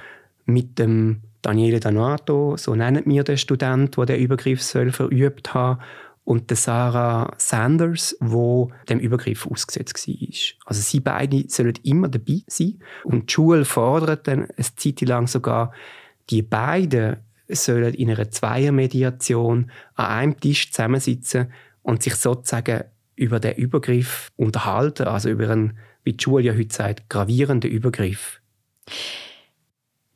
mit 0.45 0.79
dem 0.79 1.23
Daniele 1.41 1.81
Donato, 1.81 2.59
so 2.59 2.75
nennen 2.75 3.05
wir 3.07 3.25
den 3.25 3.38
Student, 3.38 3.97
der 3.97 4.05
den 4.05 4.21
Übergriff 4.21 4.62
soll 4.62 4.93
verübt 4.93 5.55
haben 5.55 5.81
und 6.26 6.50
der 6.50 6.56
Sarah 6.56 7.33
Sanders, 7.38 8.16
wo 8.18 8.73
dem 8.88 8.99
Übergriff 8.99 9.47
ausgesetzt 9.47 10.09
war. 10.09 10.59
Also 10.66 10.83
sie 10.83 10.99
beide 10.99 11.45
sollen 11.49 11.78
immer 11.85 12.09
dabei 12.09 12.42
sein 12.49 12.80
und 13.04 13.30
die 13.30 13.33
Schule 13.33 13.64
fordert 13.64 14.26
dann 14.26 14.49
eine 14.50 14.66
Zeit 14.76 15.00
lang 15.02 15.28
sogar, 15.28 15.73
die 16.28 16.42
beiden 16.42 17.18
sollen 17.49 17.95
in 17.95 18.11
einer 18.11 18.28
Zweiermediation 18.28 19.71
an 19.95 20.06
einem 20.06 20.40
Tisch 20.40 20.73
zusammensitzen 20.73 21.52
und 21.83 22.02
sich 22.02 22.16
sozusagen 22.16 22.83
über 23.14 23.38
den 23.38 23.54
Übergriff 23.54 24.33
unterhalten, 24.35 25.06
also 25.06 25.28
über 25.28 25.49
einen, 25.49 25.78
wie 26.02 26.14
die 26.14 26.23
Schule 26.23 26.42
ja 26.42 26.54
heute 26.54 26.75
sagt, 26.75 27.09
gravierenden 27.09 27.71
Übergriff. 27.71 28.40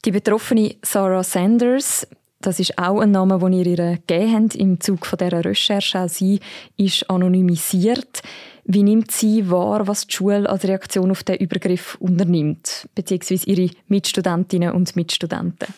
Die 0.05 0.11
betroffene 0.11 0.75
Sarah 0.83 1.23
Sanders, 1.23 2.09
das 2.41 2.59
ist 2.59 2.79
auch 2.79 3.01
ein 3.01 3.11
Name, 3.11 3.39
den 3.39 3.53
ihr 3.53 3.67
ihr 3.67 3.99
gegeben 4.07 4.35
habt 4.35 4.55
im 4.55 4.81
Zug 4.81 5.05
von 5.05 5.19
dieser 5.19 5.45
Recherche. 5.45 6.01
Auch 6.01 6.09
sie 6.09 6.41
ist 6.77 7.09
anonymisiert. 7.11 8.23
Wie 8.65 8.83
nimmt 8.83 9.11
sie 9.11 9.51
wahr, 9.51 9.87
was 9.87 10.07
die 10.07 10.15
Schule 10.15 10.49
als 10.49 10.65
Reaktion 10.65 11.11
auf 11.11 11.23
den 11.23 11.37
Übergriff 11.37 11.97
unternimmt, 12.01 12.89
beziehungsweise 12.95 13.47
ihre 13.47 13.71
Mitstudentinnen 13.89 14.73
und 14.73 14.97
Mitstudenten? 14.97 15.75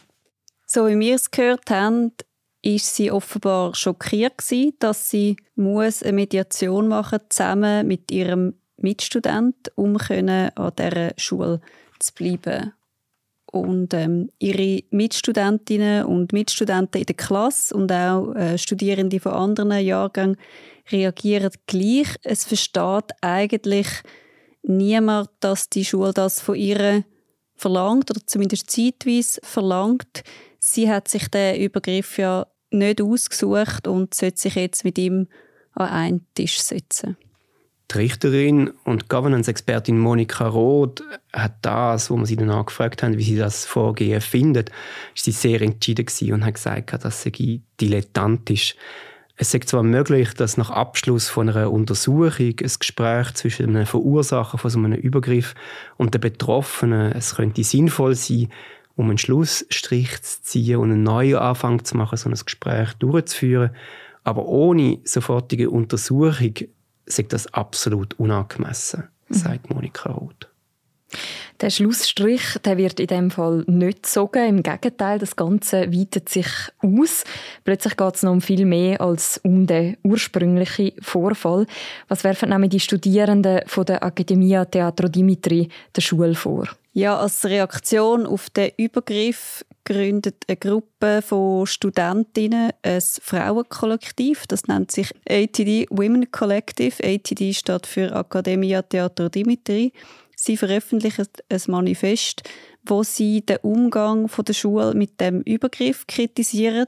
So 0.67 0.87
wie 0.87 0.99
wir 0.99 1.17
es 1.17 1.31
gehört 1.31 1.69
haben, 1.71 2.13
ist 2.63 2.95
sie 2.95 3.11
offenbar 3.11 3.75
schockiert 3.75 4.39
gewesen, 4.39 4.75
dass 4.79 5.11
sie 5.11 5.37
muss 5.57 6.03
eine 6.03 6.13
Mediation 6.13 6.87
machen 6.87 7.19
zusammen 7.29 7.89
mit 7.89 8.11
ihrem 8.13 8.55
Mitstudent, 8.77 9.73
um 9.75 9.97
an 9.97 10.73
dieser 10.79 11.13
Schule 11.17 11.61
zu 11.99 12.15
bleiben. 12.15 12.73
Und 13.53 13.93
ähm, 13.93 14.31
ihre 14.39 14.83
Mitstudentinnen 14.91 16.07
und 16.07 16.33
Mitstudenten 16.33 17.03
in 17.03 17.07
der 17.07 17.17
Klasse 17.17 17.75
und 17.75 17.93
auch 17.93 18.35
äh, 18.35 18.57
Studierende 18.57 19.21
von 19.21 19.33
anderen 19.33 19.79
Jahrgängen 19.79 20.39
reagieren 20.91 21.53
gleich. 21.67 22.09
Es 22.23 22.45
versteht 22.45 23.13
eigentlich 23.21 23.89
niemand, 24.63 25.29
dass 25.41 25.69
die 25.69 25.85
Schule 25.85 26.15
das 26.15 26.41
von 26.41 26.55
ihr 26.55 27.05
verlangt 27.55 28.11
oder 28.11 28.21
zumindest 28.27 28.71
zeitweise 28.71 29.41
verlangt. 29.43 30.25
Sie 30.59 30.91
hat 30.91 31.09
sich 31.09 31.29
den 31.29 31.61
Übergriff 31.61 32.19
ja 32.19 32.47
nicht 32.71 33.03
ausgesucht 33.03 33.87
und 33.87 34.15
sollte 34.15 34.41
sich 34.41 34.55
jetzt 34.55 34.85
mit 34.85 34.97
ihm 34.97 35.29
an 35.75 35.89
einen 35.89 36.27
Tisch 36.35 36.59
setzen. 36.59 37.19
Die 37.93 37.99
Richterin 37.99 38.71
und 38.85 39.09
Governance-Expertin 39.09 39.99
Monika 39.99 40.47
Roth 40.47 41.03
hat 41.33 41.57
das, 41.63 42.11
wo 42.11 42.17
wir 42.17 42.27
sie 42.27 42.37
danach 42.37 42.67
gefragt 42.67 43.03
haben, 43.03 43.19
wie 43.19 43.23
sie 43.23 43.37
das 43.37 43.67
Vorgehen 43.67 44.21
findet, 44.21 44.71
ist 45.15 45.25
sie 45.25 45.33
sehr 45.33 45.61
entschieden 45.61 46.07
und 46.33 46.45
hat 46.45 46.55
gesagt, 46.55 47.05
dass 47.05 47.23
sie 47.23 47.63
dilettantisch. 47.81 48.77
Es 49.37 49.53
ist 49.53 49.69
zwar 49.69 49.83
möglich, 49.83 50.33
dass 50.35 50.57
nach 50.57 50.71
Abschluss 50.71 51.29
von 51.29 51.49
einer 51.49 51.71
Untersuchung 51.71 52.55
ein 52.61 52.73
Gespräch 52.79 53.35
zwischen 53.35 53.71
einem 53.71 53.87
Verursacher 53.87 54.59
von 54.59 54.71
so 54.71 54.79
einem 54.79 54.93
Übergriff 54.93 55.55
und 55.97 56.15
der 56.15 56.21
Betroffenen, 56.21 57.13
es 57.13 57.35
könnte 57.35 57.65
sinnvoll 57.65 58.15
sein, 58.15 58.49
um 58.95 59.09
einen 59.09 59.19
Schlussstrich 59.19 60.23
zu 60.23 60.43
ziehen 60.43 60.77
und 60.77 60.93
einen 60.93 61.03
neuen 61.03 61.37
Anfang 61.37 61.85
zu 61.85 61.97
machen, 61.97 62.17
so 62.17 62.29
ein 62.29 62.35
Gespräch 62.35 62.93
durchzuführen. 62.95 63.71
Aber 64.25 64.47
ohne 64.47 65.01
sofortige 65.05 65.71
Untersuchung 65.71 66.55
sagt 67.07 67.33
das 67.33 67.53
absolut 67.53 68.19
unangemessen, 68.19 69.09
mhm. 69.29 69.35
sagt 69.35 69.71
Monika 69.71 70.11
Roth. 70.11 70.49
Der 71.61 71.71
Schlussstrich 71.71 72.59
der 72.65 72.77
wird 72.77 72.99
in 72.99 73.07
dem 73.07 73.31
Fall 73.31 73.65
nicht 73.69 74.03
gezogen. 74.03 74.49
Im 74.49 74.63
Gegenteil, 74.63 75.19
das 75.19 75.37
Ganze 75.37 75.93
weitet 75.93 76.29
sich 76.29 76.49
aus. 76.79 77.25
Plötzlich 77.65 77.97
geht 77.97 78.17
es 78.17 78.23
noch 78.23 78.33
um 78.33 78.41
viel 78.41 78.65
mehr 78.65 79.01
als 79.01 79.41
um 79.45 79.67
den 79.67 79.97
ursprünglichen 80.03 80.93
Vorfall. 81.01 81.67
Was 82.09 82.25
werfen 82.25 82.49
nämlich 82.49 82.71
die 82.71 82.81
Studierenden 82.81 83.61
von 83.67 83.85
der 83.85 84.03
Academia 84.03 84.65
Teatro 84.65 85.07
Dimitri 85.09 85.69
der 85.95 86.01
Schule 86.01 86.35
vor? 86.35 86.67
Ja, 86.95 87.17
als 87.19 87.45
Reaktion 87.45 88.27
auf 88.27 88.51
den 88.51 88.73
Übergriff 88.77 89.65
gründet 89.93 90.45
eine 90.49 90.57
Gruppe 90.57 91.21
von 91.23 91.67
Studentinnen 91.67 92.73
ein 92.83 93.01
Frauenkollektiv. 93.01 94.47
Das 94.47 94.67
nennt 94.67 94.91
sich 94.91 95.11
ATD 95.29 95.87
Women 95.91 96.31
Collective. 96.31 97.03
ATD 97.05 97.53
steht 97.53 97.87
für 97.87 98.11
Academia 98.13 98.83
Teatro 98.83 99.29
Dimitri. 99.29 99.93
Sie 100.35 100.57
veröffentlichen 100.57 101.27
ein 101.51 101.61
Manifest, 101.69 102.43
wo 102.85 103.03
sie 103.03 103.43
den 103.43 103.59
Umgang 103.59 104.29
der 104.29 104.53
Schule 104.55 104.95
mit 104.95 105.21
dem 105.21 105.43
Übergriff 105.43 106.07
kritisieren, 106.07 106.87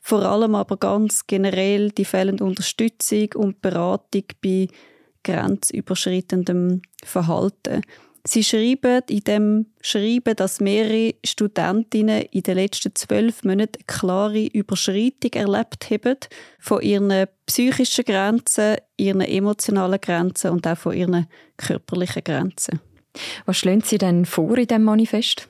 vor 0.00 0.22
allem 0.22 0.54
aber 0.54 0.76
ganz 0.76 1.26
generell 1.26 1.90
die 1.90 2.04
fehlende 2.04 2.42
Unterstützung 2.44 3.28
und 3.34 3.60
Beratung 3.60 4.24
bei 4.42 4.68
grenzüberschreitendem 5.22 6.82
Verhalten. 7.04 7.82
Sie 8.26 8.42
schreiben 8.42 9.02
in 9.08 9.20
dem 9.20 9.66
Schreiben, 9.80 10.34
dass 10.34 10.60
mehrere 10.60 11.14
Studentinnen 11.24 12.22
in 12.32 12.42
den 12.42 12.56
letzten 12.56 12.94
zwölf 12.94 13.44
Monaten 13.44 13.76
eine 13.76 13.84
klare 13.86 14.46
Überschreitung 14.46 15.32
erlebt 15.34 15.88
haben 15.90 16.18
von 16.58 16.82
ihren 16.82 17.26
psychischen 17.46 18.04
Grenzen, 18.04 18.76
ihren 18.96 19.20
emotionalen 19.20 20.00
Grenzen 20.00 20.50
und 20.50 20.66
auch 20.66 20.76
von 20.76 20.94
ihren 20.94 21.28
körperlichen 21.56 22.24
Grenzen. 22.24 22.80
Was 23.44 23.58
schlagen 23.58 23.82
Sie 23.82 23.98
denn 23.98 24.26
vor 24.26 24.58
in 24.58 24.66
dem 24.66 24.82
Manifest? 24.82 25.48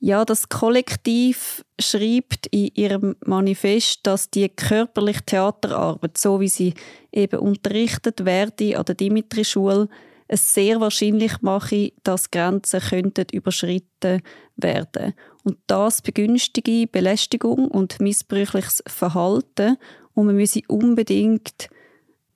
Ja, 0.00 0.24
das 0.24 0.48
Kollektiv 0.48 1.64
schreibt 1.80 2.46
in 2.48 2.70
ihrem 2.74 3.16
Manifest, 3.24 4.00
dass 4.02 4.30
die 4.30 4.48
körperliche 4.48 5.24
Theaterarbeit, 5.24 6.18
so 6.18 6.40
wie 6.40 6.48
sie 6.48 6.74
eben 7.10 7.38
unterrichtet 7.38 8.24
werde 8.24 8.78
an 8.78 8.84
der 8.84 8.96
Dimitri-Schule, 8.96 9.88
es 10.28 10.54
sehr 10.54 10.80
wahrscheinlich 10.80 11.42
mache, 11.42 11.92
dass 12.02 12.30
Grenzen 12.30 12.80
könnten 12.80 13.26
überschritten 13.32 14.22
werden. 14.56 15.14
Und 15.42 15.58
das 15.66 16.00
begünstige 16.00 16.86
Belästigung 16.86 17.68
und 17.68 18.00
missbräuchliches 18.00 18.82
Verhalten. 18.86 19.76
Und 20.14 20.26
man 20.26 20.36
müsse 20.36 20.62
unbedingt 20.68 21.68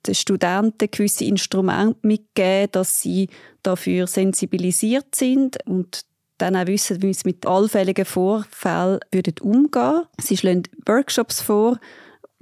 den 0.05 0.15
Studenten 0.15 0.89
gewisse 0.91 1.25
Instrumente 1.25 1.99
mitgeben, 2.03 2.71
dass 2.71 3.01
sie 3.01 3.29
dafür 3.63 4.07
sensibilisiert 4.07 5.15
sind 5.15 5.57
und 5.65 6.05
dann 6.37 6.55
auch 6.55 6.67
wissen, 6.67 7.01
wie 7.01 7.13
sie 7.13 7.23
mit 7.25 7.45
allfälligen 7.45 8.05
Vorfällen 8.05 8.99
umgehen 9.41 9.73
würden. 9.73 10.07
Sie 10.21 10.37
schlagen 10.37 10.63
Workshops 10.85 11.41
vor, 11.41 11.79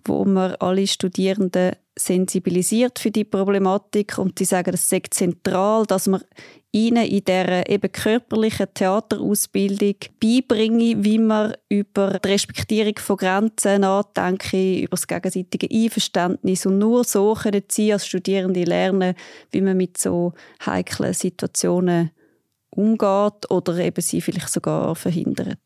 wo 0.06 0.24
man 0.26 0.56
alle 0.56 0.86
Studierenden 0.86 1.76
sensibilisiert 1.98 3.00
für 3.00 3.12
die 3.12 3.24
Problematik 3.24 4.18
und 4.18 4.40
die 4.40 4.46
sagen, 4.46 4.74
es 4.74 4.90
sei 4.90 5.02
zentral, 5.10 5.86
dass 5.86 6.08
man 6.08 6.22
ihnen 6.72 7.06
in 7.06 7.24
dieser 7.24 7.70
eben 7.70 7.92
körperlichen 7.92 8.68
Theaterausbildung 8.74 9.96
beibringe, 10.22 11.04
wie 11.04 11.18
man 11.18 11.54
über 11.70 12.20
die 12.20 12.28
Respektierung 12.28 12.98
von 12.98 13.18
Grenzen 13.18 13.82
nachdenke, 13.82 14.82
über 14.82 14.92
das 14.92 15.08
gegenseitige 15.08 15.68
Einverständnis 15.72 16.66
und 16.66 16.78
nur 16.78 17.04
so 17.04 17.34
können 17.34 17.64
sie 17.70 17.94
als 17.94 18.06
Studierende 18.06 18.64
lernen, 18.64 19.16
wie 19.52 19.62
man 19.62 19.78
mit 19.78 19.98
so 19.98 20.34
heiklen 20.66 21.14
Situationen 21.14 22.12
umgeht 22.70 23.50
oder 23.50 23.78
eben 23.80 24.02
sie 24.02 24.22
vielleicht 24.22 24.50
sogar 24.50 24.96
verhindert. 24.96 25.60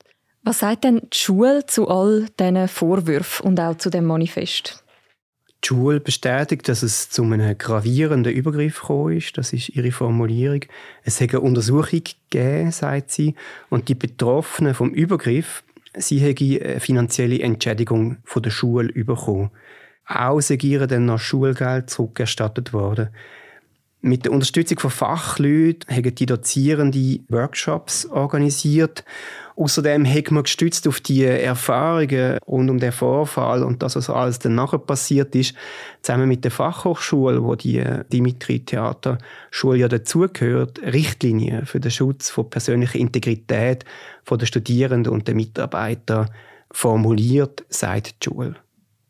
Was 0.43 0.59
sagt 0.59 0.85
denn 0.85 1.01
die 1.13 1.17
Schule 1.17 1.65
zu 1.65 1.87
all 1.87 2.27
diesen 2.39 2.67
Vorwürfen 2.67 3.47
und 3.47 3.59
auch 3.59 3.77
zu 3.77 3.89
dem 3.89 4.05
Manifest? 4.05 4.80
Die 5.63 5.67
Schule 5.67 5.99
bestätigt, 5.99 6.67
dass 6.67 6.81
es 6.81 7.09
zu 7.09 7.23
einem 7.23 7.57
gravierenden 7.57 8.33
Übergriff 8.33 8.81
gekommen 8.81 9.17
ist. 9.17 9.37
Das 9.37 9.53
ist 9.53 9.69
ihre 9.69 9.91
Formulierung. 9.91 10.61
Es 11.03 11.21
hat 11.21 11.29
eine 11.29 11.41
Untersuchung 11.41 12.01
gegeben, 12.29 12.71
sagt 12.71 13.11
sie, 13.11 13.35
und 13.69 13.87
die 13.87 13.95
Betroffenen 13.95 14.73
vom 14.73 14.89
Übergriff, 14.89 15.63
sie 15.95 16.21
haben 16.21 16.63
eine 16.63 16.79
finanzielle 16.79 17.41
Entschädigung 17.41 18.17
von 18.23 18.41
der 18.41 18.49
Schule 18.49 18.91
bekommen. 18.91 19.51
Auch 20.07 20.41
sei 20.41 20.57
dann 20.57 21.05
noch 21.05 21.19
Schulgeld 21.19 21.89
zurückerstattet 21.89 22.73
worden. 22.73 23.09
Mit 24.01 24.25
der 24.25 24.31
Unterstützung 24.31 24.79
von 24.79 24.89
Fachleuten 24.89 25.95
haben 25.95 26.15
die 26.15 26.25
Dozierenden 26.25 27.23
Workshops 27.29 28.07
organisiert 28.07 29.05
Außerdem 29.61 30.11
hat 30.11 30.31
man 30.31 30.41
gestützt 30.41 30.87
auf 30.87 31.01
die 31.01 31.23
Erfahrungen 31.23 32.39
rund 32.47 32.71
um 32.71 32.79
den 32.79 32.91
Vorfall 32.91 33.61
und 33.61 33.83
das, 33.83 33.95
was 33.95 34.09
alles 34.09 34.39
dann 34.39 34.55
nachher 34.55 34.79
passiert 34.79 35.35
ist, 35.35 35.53
zusammen 36.01 36.27
mit 36.27 36.43
der 36.43 36.49
Fachhochschule, 36.49 37.43
wo 37.43 37.53
die 37.53 37.83
Dimitri 38.11 38.61
Theater 38.61 39.19
Schule 39.51 39.77
ja 39.77 39.87
dazugehört, 39.87 40.79
Richtlinien 40.81 41.67
für 41.67 41.79
den 41.79 41.91
Schutz 41.91 42.31
von 42.31 42.49
persönlicher 42.49 42.97
Integrität 42.97 43.85
von 44.23 44.39
der 44.39 44.47
Studierenden 44.47 45.13
und 45.13 45.27
der 45.27 45.35
Mitarbeiter 45.35 46.25
formuliert, 46.71 47.63
sagt 47.69 48.15
die 48.25 48.29
Schule. 48.29 48.55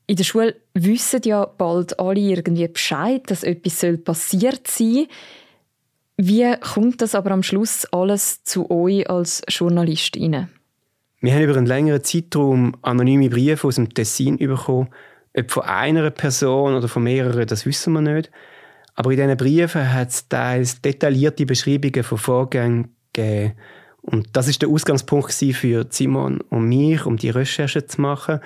In 0.07 0.17
der 0.17 0.25
Schule 0.25 0.57
wissen 0.73 1.21
ja 1.23 1.45
bald 1.45 1.97
alle 1.97 2.19
irgendwie 2.19 2.67
Bescheid, 2.67 3.21
dass 3.27 3.43
etwas 3.43 3.85
passiert 4.03 4.67
sein 4.67 4.93
soll. 4.93 5.07
Wie 6.17 6.55
kommt 6.59 7.01
das 7.01 7.15
aber 7.15 7.31
am 7.31 7.43
Schluss 7.43 7.85
alles 7.91 8.43
zu 8.43 8.69
euch 8.69 9.09
als 9.09 9.41
Journalistin? 9.47 10.49
Wir 11.21 11.33
haben 11.33 11.43
über 11.43 11.57
einen 11.57 11.67
längeren 11.67 12.03
Zeitraum 12.03 12.75
anonyme 12.81 13.29
Briefe 13.29 13.67
aus 13.67 13.75
dem 13.75 13.93
Tessin 13.93 14.37
bekommen. 14.37 14.89
Ob 15.37 15.51
von 15.51 15.63
einer 15.63 16.09
Person 16.09 16.75
oder 16.75 16.87
von 16.87 17.03
mehreren, 17.03 17.47
das 17.47 17.65
wissen 17.65 17.93
wir 17.93 18.01
nicht. 18.01 18.31
Aber 18.95 19.11
in 19.11 19.17
diesen 19.17 19.37
Briefen 19.37 19.93
hat 19.93 20.09
es 20.09 20.27
teils 20.27 20.81
detaillierte 20.81 21.45
Beschreibungen 21.45 22.03
von 22.03 22.17
Vorgängen 22.17 22.95
gegeben. 23.13 23.53
Und 24.01 24.29
das 24.33 24.47
ist 24.47 24.61
der 24.63 24.69
Ausgangspunkt 24.69 25.31
für 25.31 25.85
Simon 25.89 26.41
und 26.49 26.67
mich, 26.67 27.05
um 27.05 27.17
die 27.17 27.29
Recherche 27.29 27.85
zu 27.85 28.01
machen. 28.01 28.39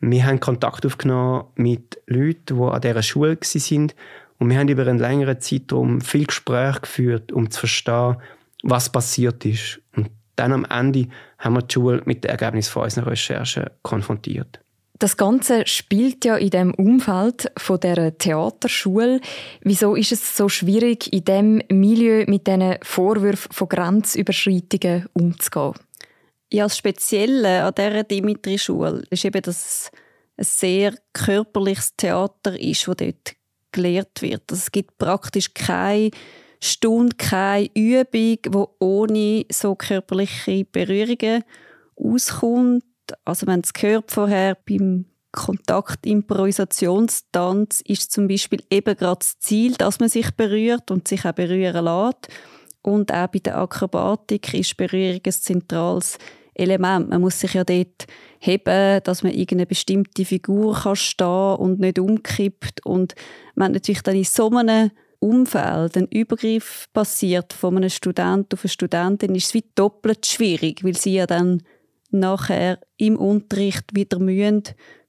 Wir 0.00 0.24
haben 0.24 0.40
Kontakt 0.40 0.86
aufgenommen 0.86 1.44
mit 1.54 2.00
Leuten, 2.06 2.56
die 2.56 2.62
an 2.62 2.80
dieser 2.80 3.02
Schule 3.02 3.36
waren 3.36 3.92
und 4.42 4.50
wir 4.50 4.58
haben 4.58 4.66
über 4.66 4.84
einen 4.88 4.98
längeren 4.98 5.40
Zeitraum 5.40 6.00
viel 6.00 6.26
Gespräche 6.26 6.80
geführt, 6.80 7.30
um 7.30 7.48
zu 7.52 7.60
verstehen, 7.60 8.16
was 8.64 8.90
passiert 8.90 9.44
ist. 9.44 9.80
Und 9.94 10.10
dann 10.34 10.52
am 10.52 10.64
Ende 10.64 11.06
haben 11.38 11.54
wir 11.54 11.62
die 11.62 11.72
Schule 11.72 12.02
mit 12.06 12.24
den 12.24 12.32
Ergebnissen 12.32 12.76
unserer 12.76 13.12
Recherche 13.12 13.70
konfrontiert. 13.82 14.58
Das 14.98 15.16
Ganze 15.16 15.64
spielt 15.68 16.24
ja 16.24 16.36
in 16.36 16.50
dem 16.50 16.74
Umfeld 16.74 17.52
von 17.56 17.78
der 17.78 18.18
Theaterschule. 18.18 19.20
Wieso 19.60 19.94
ist 19.94 20.10
es 20.10 20.36
so 20.36 20.48
schwierig, 20.48 21.12
in 21.12 21.24
dem 21.24 21.62
Milieu 21.70 22.24
mit 22.26 22.48
diesen 22.48 22.78
Vorwürfen 22.82 23.52
von 23.52 23.68
Grenzüberschreitungen 23.68 25.06
umzugehen? 25.12 25.74
Ja, 26.52 26.64
das 26.64 26.76
Spezielle 26.76 27.62
an 27.62 27.74
dieser 27.78 28.02
Dimitri-Schule 28.02 29.04
ist 29.08 29.24
eben, 29.24 29.40
dass 29.40 29.64
es 29.64 29.90
ein 30.36 30.44
sehr 30.44 30.94
körperliches 31.12 31.94
Theater 31.96 32.60
ist, 32.60 32.88
das 32.88 32.96
dort 32.96 33.36
gelehrt 33.72 34.22
wird. 34.22 34.42
Also 34.50 34.60
es 34.60 34.72
gibt 34.72 34.98
praktisch 34.98 35.54
keine 35.54 36.10
Stunde, 36.60 37.16
keine 37.16 37.70
Übung, 37.74 38.38
wo 38.50 38.74
ohne 38.78 39.46
so 39.50 39.74
körperliche 39.74 40.64
Berührungen 40.64 41.44
auskommt. 41.96 42.84
Also 43.24 43.46
wenn 43.46 43.60
es 43.60 43.72
gehört 43.72 44.12
vorher 44.12 44.56
beim 44.68 45.06
Kontaktimprovisationstanz 45.32 47.82
ist 47.86 48.12
zum 48.12 48.28
Beispiel 48.28 48.62
eben 48.70 48.94
gerade 48.96 49.20
das 49.20 49.38
Ziel, 49.38 49.72
dass 49.72 49.98
man 49.98 50.10
sich 50.10 50.30
berührt 50.32 50.90
und 50.90 51.08
sich 51.08 51.24
auch 51.24 51.32
berühren 51.32 51.86
lässt. 51.86 52.28
Und 52.82 53.10
auch 53.12 53.28
bei 53.28 53.38
der 53.38 53.56
Akrobatik 53.58 54.52
ist 54.54 54.76
Berührung 54.76 55.20
ein 55.24 55.32
zentrales 55.32 56.18
Element. 56.54 57.08
Man 57.08 57.20
muss 57.20 57.40
sich 57.40 57.54
ja 57.54 57.64
dort 57.64 58.06
heben, 58.38 59.00
dass 59.04 59.22
man 59.22 59.32
irgendeine 59.32 59.66
bestimmte 59.66 60.24
Figur 60.24 60.74
kann 60.74 60.96
stehen 60.96 61.56
und 61.56 61.80
nicht 61.80 61.98
umkippt. 61.98 62.84
Und 62.84 63.14
wenn 63.54 63.72
natürlich 63.72 64.02
dann 64.02 64.16
in 64.16 64.24
so 64.24 64.50
einem 64.50 64.90
Umfeld 65.18 65.96
ein 65.96 66.08
Übergriff 66.08 66.88
passiert 66.92 67.52
von 67.52 67.76
einem 67.76 67.90
Student 67.90 68.52
auf 68.52 68.64
eine 68.64 68.70
Studentin, 68.70 69.34
ist 69.34 69.46
es 69.46 69.54
wie 69.54 69.64
doppelt 69.74 70.26
schwierig, 70.26 70.82
weil 70.82 70.96
sie 70.96 71.14
ja 71.14 71.26
dann 71.26 71.62
nachher 72.10 72.80
im 72.96 73.16
Unterricht 73.16 73.94
wieder 73.94 74.18
mühen, 74.18 74.62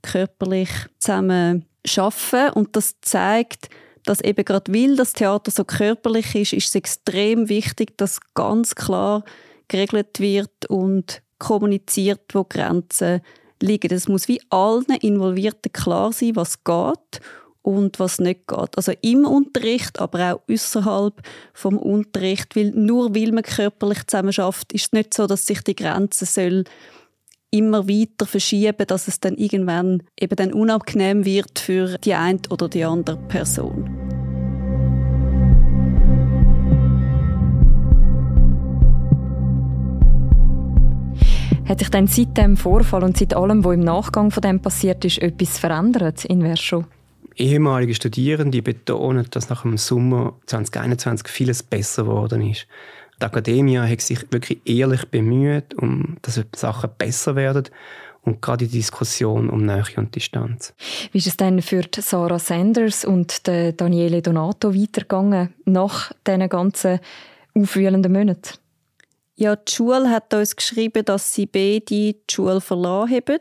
körperlich 0.04 0.70
zusammen 1.00 1.66
arbeiten. 1.98 2.54
Und 2.54 2.76
das 2.76 2.96
zeigt, 3.02 3.70
dass 4.06 4.22
eben 4.22 4.46
gerade 4.46 4.72
weil 4.72 4.96
das 4.96 5.14
Theater 5.14 5.50
so 5.50 5.64
körperlich 5.64 6.36
ist, 6.36 6.54
ist 6.54 6.68
es 6.68 6.76
extrem 6.76 7.50
wichtig, 7.50 7.98
dass 7.98 8.20
ganz 8.36 8.76
klar 8.76 9.24
geregelt 9.68 10.20
wird 10.20 10.66
und 10.68 11.23
kommuniziert, 11.44 12.22
wo 12.34 12.44
Grenzen 12.44 13.22
liegen. 13.62 13.94
Es 13.94 14.08
muss 14.08 14.28
wie 14.28 14.42
allen 14.50 14.86
Involvierten 15.02 15.72
klar 15.74 16.14
sein, 16.14 16.36
was 16.36 16.64
geht 16.64 17.22
und 17.62 18.00
was 18.00 18.20
nicht 18.20 18.48
geht. 18.48 18.78
Also 18.78 18.94
im 19.02 19.26
Unterricht, 19.26 20.00
aber 20.00 20.34
auch 20.34 20.42
außerhalb 20.52 21.22
vom 21.54 21.78
Unterricht, 21.78 22.56
weil 22.56 22.72
nur 22.72 23.16
weil 23.16 23.32
man 23.32 23.44
körperlich 23.44 24.06
zusammen 24.08 24.34
schafft, 24.34 24.74
ist 24.74 24.88
es 24.88 24.92
nicht 24.92 25.14
so, 25.14 25.28
dass 25.28 25.46
sich 25.46 25.62
die 25.62 25.76
Grenzen 25.76 26.26
soll 26.26 26.64
immer 27.52 27.88
weiter 27.88 28.26
verschieben, 28.26 28.88
dass 28.88 29.08
es 29.08 29.20
dann 29.20 29.36
irgendwann 29.36 30.04
eben 30.20 30.36
dann 30.36 30.54
unangenehm 30.54 31.24
wird 31.24 31.60
für 31.60 31.98
die 32.00 32.16
eine 32.16 32.40
oder 32.50 32.68
die 32.68 32.84
andere 32.84 33.18
Person. 33.28 34.03
Hat 41.65 41.80
sich 41.80 41.89
dann 41.89 42.08
seit 42.08 42.38
dem 42.38 42.58
Vorfall 42.58 43.04
und 43.04 43.17
seit 43.17 43.34
allem, 43.34 43.63
was 43.63 43.73
im 43.73 43.80
Nachgang 43.80 44.32
von 44.32 44.41
dem 44.41 44.60
passiert 44.62 45.06
ist, 45.06 45.19
etwas 45.19 45.58
verändert 45.58 46.26
in 46.26 46.41
Verscho? 46.41 46.84
Ehemalige 47.38 47.95
Studierende 47.95 48.62
betonen, 48.62 49.28
dass 49.32 49.49
nach 49.49 49.62
dem 49.62 49.78
Sommer 49.78 50.36
2021 50.47 51.28
vieles 51.30 51.63
besser 51.63 52.04
geworden 52.04 52.47
ist. 52.49 52.67
Die 53.21 53.26
Akademie 53.26 53.78
hat 53.78 54.02
sich 54.02 54.19
wirklich 54.32 54.60
ehrlich 54.65 55.06
bemüht, 55.08 55.73
um 55.76 56.17
dass 56.21 56.41
Sachen 56.54 56.89
besser 56.97 57.38
werden 57.38 57.69
und 58.23 58.41
gerade 58.41 58.67
die 58.67 58.78
Diskussion 58.78 59.49
um 59.49 59.65
Nähe 59.65 59.84
und 59.95 60.13
Distanz. 60.13 60.73
Wie 61.13 61.17
ist 61.17 61.28
es 61.28 61.38
denn 61.38 61.62
für 61.62 61.84
Sarah 61.97 62.39
Sanders 62.39 63.06
und 63.06 63.47
Daniele 63.47 64.21
Donato 64.21 64.76
weitergegangen 64.76 65.54
nach 65.65 66.12
diesen 66.28 66.49
ganzen 66.49 66.99
aufwühlenden 67.56 68.12
Monaten? 68.12 68.62
Ja, 69.36 69.56
die 69.56 69.72
Schule 69.72 70.10
hat 70.10 70.34
uns 70.34 70.56
geschrieben, 70.56 71.06
dass 71.06 71.34
sie 71.34 71.48
beide 71.48 71.82
die 71.82 72.15
Schule 72.30 72.62
verlassen 72.62 73.15
haben, 73.15 73.39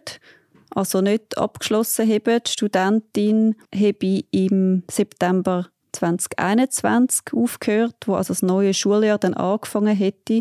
also 0.70 1.00
nicht 1.02 1.37
abgeschlossen 1.37 2.09
haben. 2.09 2.40
Die 2.46 2.50
Studentin 2.50 3.57
habe 3.74 4.24
im 4.31 4.85
September 4.90 5.68
2021 5.92 7.35
aufgehört, 7.35 7.96
wo 8.07 8.14
also 8.14 8.33
das 8.33 8.42
neue 8.42 8.72
Schuljahr 8.72 9.18
dann 9.18 9.35
angefangen 9.35 9.94
hätte. 9.94 10.40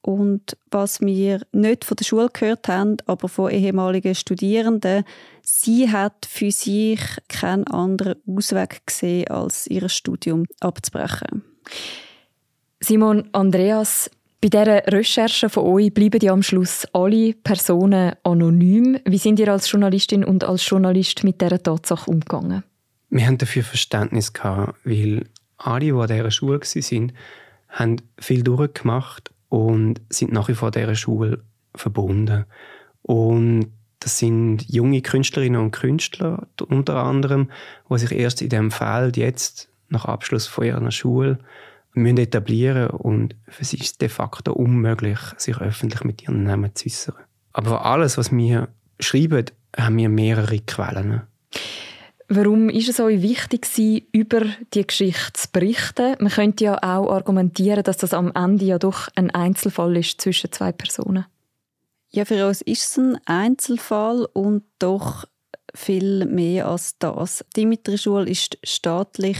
Und 0.00 0.56
was 0.70 1.00
wir 1.00 1.40
nicht 1.52 1.84
von 1.86 1.96
der 1.96 2.04
Schule 2.04 2.28
gehört 2.30 2.68
haben, 2.68 2.98
aber 3.06 3.26
von 3.26 3.50
ehemaligen 3.50 4.14
Studierenden, 4.14 5.02
sie 5.42 5.90
hat 5.90 6.26
für 6.26 6.50
sich 6.50 7.00
keinen 7.28 7.66
anderen 7.66 8.16
Ausweg 8.26 8.86
gesehen, 8.86 9.28
als 9.28 9.66
ihr 9.66 9.88
Studium 9.88 10.44
abzubrechen. 10.60 11.42
Simon 12.80 13.30
Andreas, 13.32 14.10
bei 14.44 14.50
dieser 14.50 14.86
Recherche 14.88 15.48
von 15.48 15.64
euch 15.64 15.94
bleiben 15.94 16.20
ja 16.20 16.32
am 16.32 16.42
Schluss 16.42 16.86
alle 16.92 17.32
Personen 17.32 18.12
anonym. 18.24 18.98
Wie 19.06 19.16
sind 19.16 19.38
ihr 19.40 19.50
als 19.50 19.70
Journalistin 19.70 20.22
und 20.22 20.44
als 20.44 20.68
Journalist 20.68 21.24
mit 21.24 21.40
dieser 21.40 21.62
Tatsache 21.62 22.10
umgegangen? 22.10 22.62
Wir 23.08 23.26
haben 23.26 23.38
dafür 23.38 23.62
Verständnis 23.62 24.34
gehabt, 24.34 24.78
weil 24.84 25.24
alle, 25.56 25.80
die 25.86 25.92
an 25.92 26.08
dieser 26.08 26.30
Schule 26.30 26.60
waren, 26.60 27.12
haben 27.70 27.96
viel 28.18 28.42
durchgemacht 28.42 29.30
und 29.48 30.02
sind 30.10 30.32
nach 30.32 30.48
wie 30.48 30.54
vor 30.54 30.70
dieser 30.70 30.94
Schule 30.94 31.42
verbunden. 31.74 32.44
Und 33.00 33.72
Das 34.00 34.18
sind 34.18 34.70
junge 34.70 35.00
Künstlerinnen 35.00 35.58
und 35.58 35.70
Künstler 35.70 36.46
unter 36.68 36.96
anderem, 36.96 37.50
die 37.88 37.98
sich 37.98 38.12
erst 38.12 38.42
in 38.42 38.50
diesem 38.50 38.70
Feld 38.70 39.16
jetzt 39.16 39.70
nach 39.88 40.04
Abschluss 40.04 40.46
von 40.46 40.66
ihrer 40.66 40.90
Schule 40.90 41.38
müssen 41.94 42.18
etablieren 42.18 42.90
und 42.90 43.36
es 43.58 43.72
ist 43.72 44.00
de 44.00 44.08
facto 44.08 44.52
unmöglich, 44.52 45.18
sich 45.36 45.58
öffentlich 45.58 46.04
mit 46.04 46.22
ihren 46.22 46.44
Namen 46.44 46.74
zu 46.74 46.86
äußern. 46.86 47.14
Aber 47.52 47.86
alles, 47.86 48.18
was 48.18 48.32
wir 48.32 48.68
schreiben, 48.98 49.46
haben 49.76 49.96
wir 49.96 50.08
mehrere 50.08 50.58
Quellen. 50.60 51.22
Warum 52.28 52.68
ist 52.70 52.88
es 52.88 53.00
euch 53.00 53.20
wichtig, 53.22 53.66
über 54.12 54.42
die 54.72 54.86
Geschichte 54.86 55.32
zu 55.34 55.48
berichten? 55.52 56.16
Man 56.18 56.32
könnte 56.32 56.64
ja 56.64 56.78
auch 56.78 57.12
argumentieren, 57.12 57.84
dass 57.84 57.98
das 57.98 58.14
am 58.14 58.32
Ende 58.34 58.64
ja 58.64 58.78
doch 58.78 59.08
ein 59.14 59.30
Einzelfall 59.30 59.96
ist 59.96 60.20
zwischen 60.20 60.50
zwei 60.50 60.72
Personen. 60.72 61.26
Ja, 62.10 62.24
für 62.24 62.46
uns 62.46 62.62
ist 62.62 62.82
es 62.82 62.98
ein 62.98 63.18
Einzelfall 63.26 64.26
und 64.32 64.62
doch 64.78 65.26
viel 65.74 66.24
mehr 66.26 66.68
als 66.68 66.96
das. 66.98 67.44
Die 67.54 67.60
Dimitri-Schule 67.60 68.30
ist 68.30 68.58
staatlich 68.62 69.38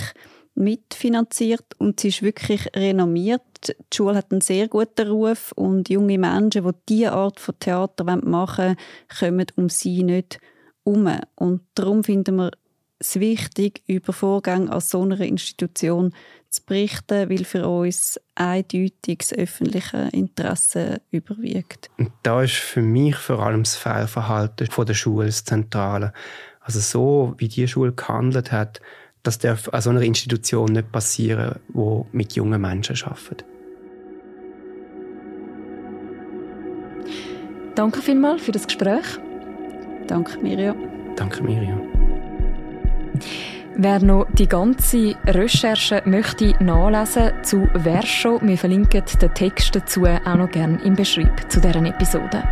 mitfinanziert 0.54 1.64
und 1.78 2.00
sie 2.00 2.08
ist 2.08 2.22
wirklich 2.22 2.68
renommiert. 2.74 3.42
Die 3.68 3.96
Schule 3.96 4.16
hat 4.16 4.30
einen 4.30 4.40
sehr 4.40 4.68
guten 4.68 5.08
Ruf 5.08 5.52
und 5.52 5.88
junge 5.88 6.18
Menschen, 6.18 6.64
die 6.64 6.72
diese 6.88 7.12
Art 7.12 7.40
von 7.40 7.58
Theater 7.58 8.04
machen 8.04 8.64
wollen, 8.64 8.76
kommen 9.18 9.46
um 9.56 9.68
sie 9.68 10.02
nicht 10.02 10.38
herum. 10.84 11.10
Und 11.36 11.62
darum 11.74 12.04
finden 12.04 12.36
wir 12.36 12.52
es 12.98 13.18
wichtig, 13.18 13.82
über 13.86 14.12
Vorgänge 14.12 14.70
an 14.70 14.80
so 14.80 15.02
einer 15.02 15.20
Institution 15.20 16.14
zu 16.48 16.62
berichten, 16.64 17.28
weil 17.28 17.44
für 17.44 17.66
uns 17.66 18.20
eindeutig 18.34 19.18
das 19.18 19.32
öffentliche 19.32 20.08
Interesse 20.12 21.00
überwiegt. 21.10 21.90
Und 21.98 22.12
da 22.22 22.42
ist 22.42 22.54
für 22.54 22.82
mich 22.82 23.16
vor 23.16 23.40
allem 23.40 23.64
das 23.64 23.76
Fehlverhalten 23.76 24.68
der 24.86 24.94
Schule 24.94 25.26
das 25.26 25.44
Zentrale. 25.44 26.12
Also 26.60 26.80
so, 26.80 27.34
wie 27.38 27.48
die 27.48 27.68
Schule 27.68 27.92
gehandelt 27.92 28.52
hat, 28.52 28.80
das 29.24 29.38
darf 29.38 29.68
an 29.70 29.80
so 29.80 29.90
einer 29.90 30.02
Institution 30.02 30.72
nicht 30.72 30.92
passieren, 30.92 31.56
wo 31.68 32.06
mit 32.12 32.34
jungen 32.34 32.60
Menschen 32.60 32.96
arbeitet. 33.04 33.44
Danke 37.74 38.00
vielmals 38.00 38.42
für 38.42 38.52
das 38.52 38.66
Gespräch. 38.66 39.18
Danke, 40.06 40.38
Miriam. 40.40 40.76
Danke, 41.16 41.42
Miriam. 41.42 41.80
Wer 43.76 44.00
noch 44.00 44.26
die 44.32 44.46
ganze 44.46 45.16
Recherche 45.26 46.02
möchte 46.04 46.54
nachlesen 46.62 47.32
zu 47.42 47.66
Verscho, 47.74 48.38
wir 48.42 48.56
verlinken 48.56 49.02
den 49.20 49.34
Text 49.34 49.74
dazu 49.74 50.04
auch 50.04 50.36
noch 50.36 50.50
gerne 50.50 50.80
im 50.84 50.94
Beschreib 50.94 51.50
zu 51.50 51.60
deren 51.60 51.86
Episode. 51.86 52.44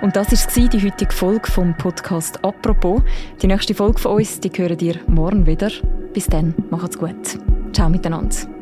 Und 0.00 0.16
das 0.16 0.30
war 0.32 0.68
die 0.68 0.84
heutige 0.84 1.12
Folge 1.12 1.50
vom 1.50 1.76
Podcast 1.76 2.44
«Apropos». 2.44 3.02
Die 3.42 3.46
nächste 3.46 3.74
Folge 3.74 3.98
von 3.98 4.16
uns, 4.16 4.40
die 4.40 4.50
hören 4.50 4.78
ihr 4.80 4.96
morgen 5.06 5.46
wieder. 5.46 5.70
Bis 6.12 6.26
dann, 6.26 6.54
macht's 6.70 6.98
gut. 6.98 7.38
Ciao 7.72 7.88
miteinander. 7.88 8.57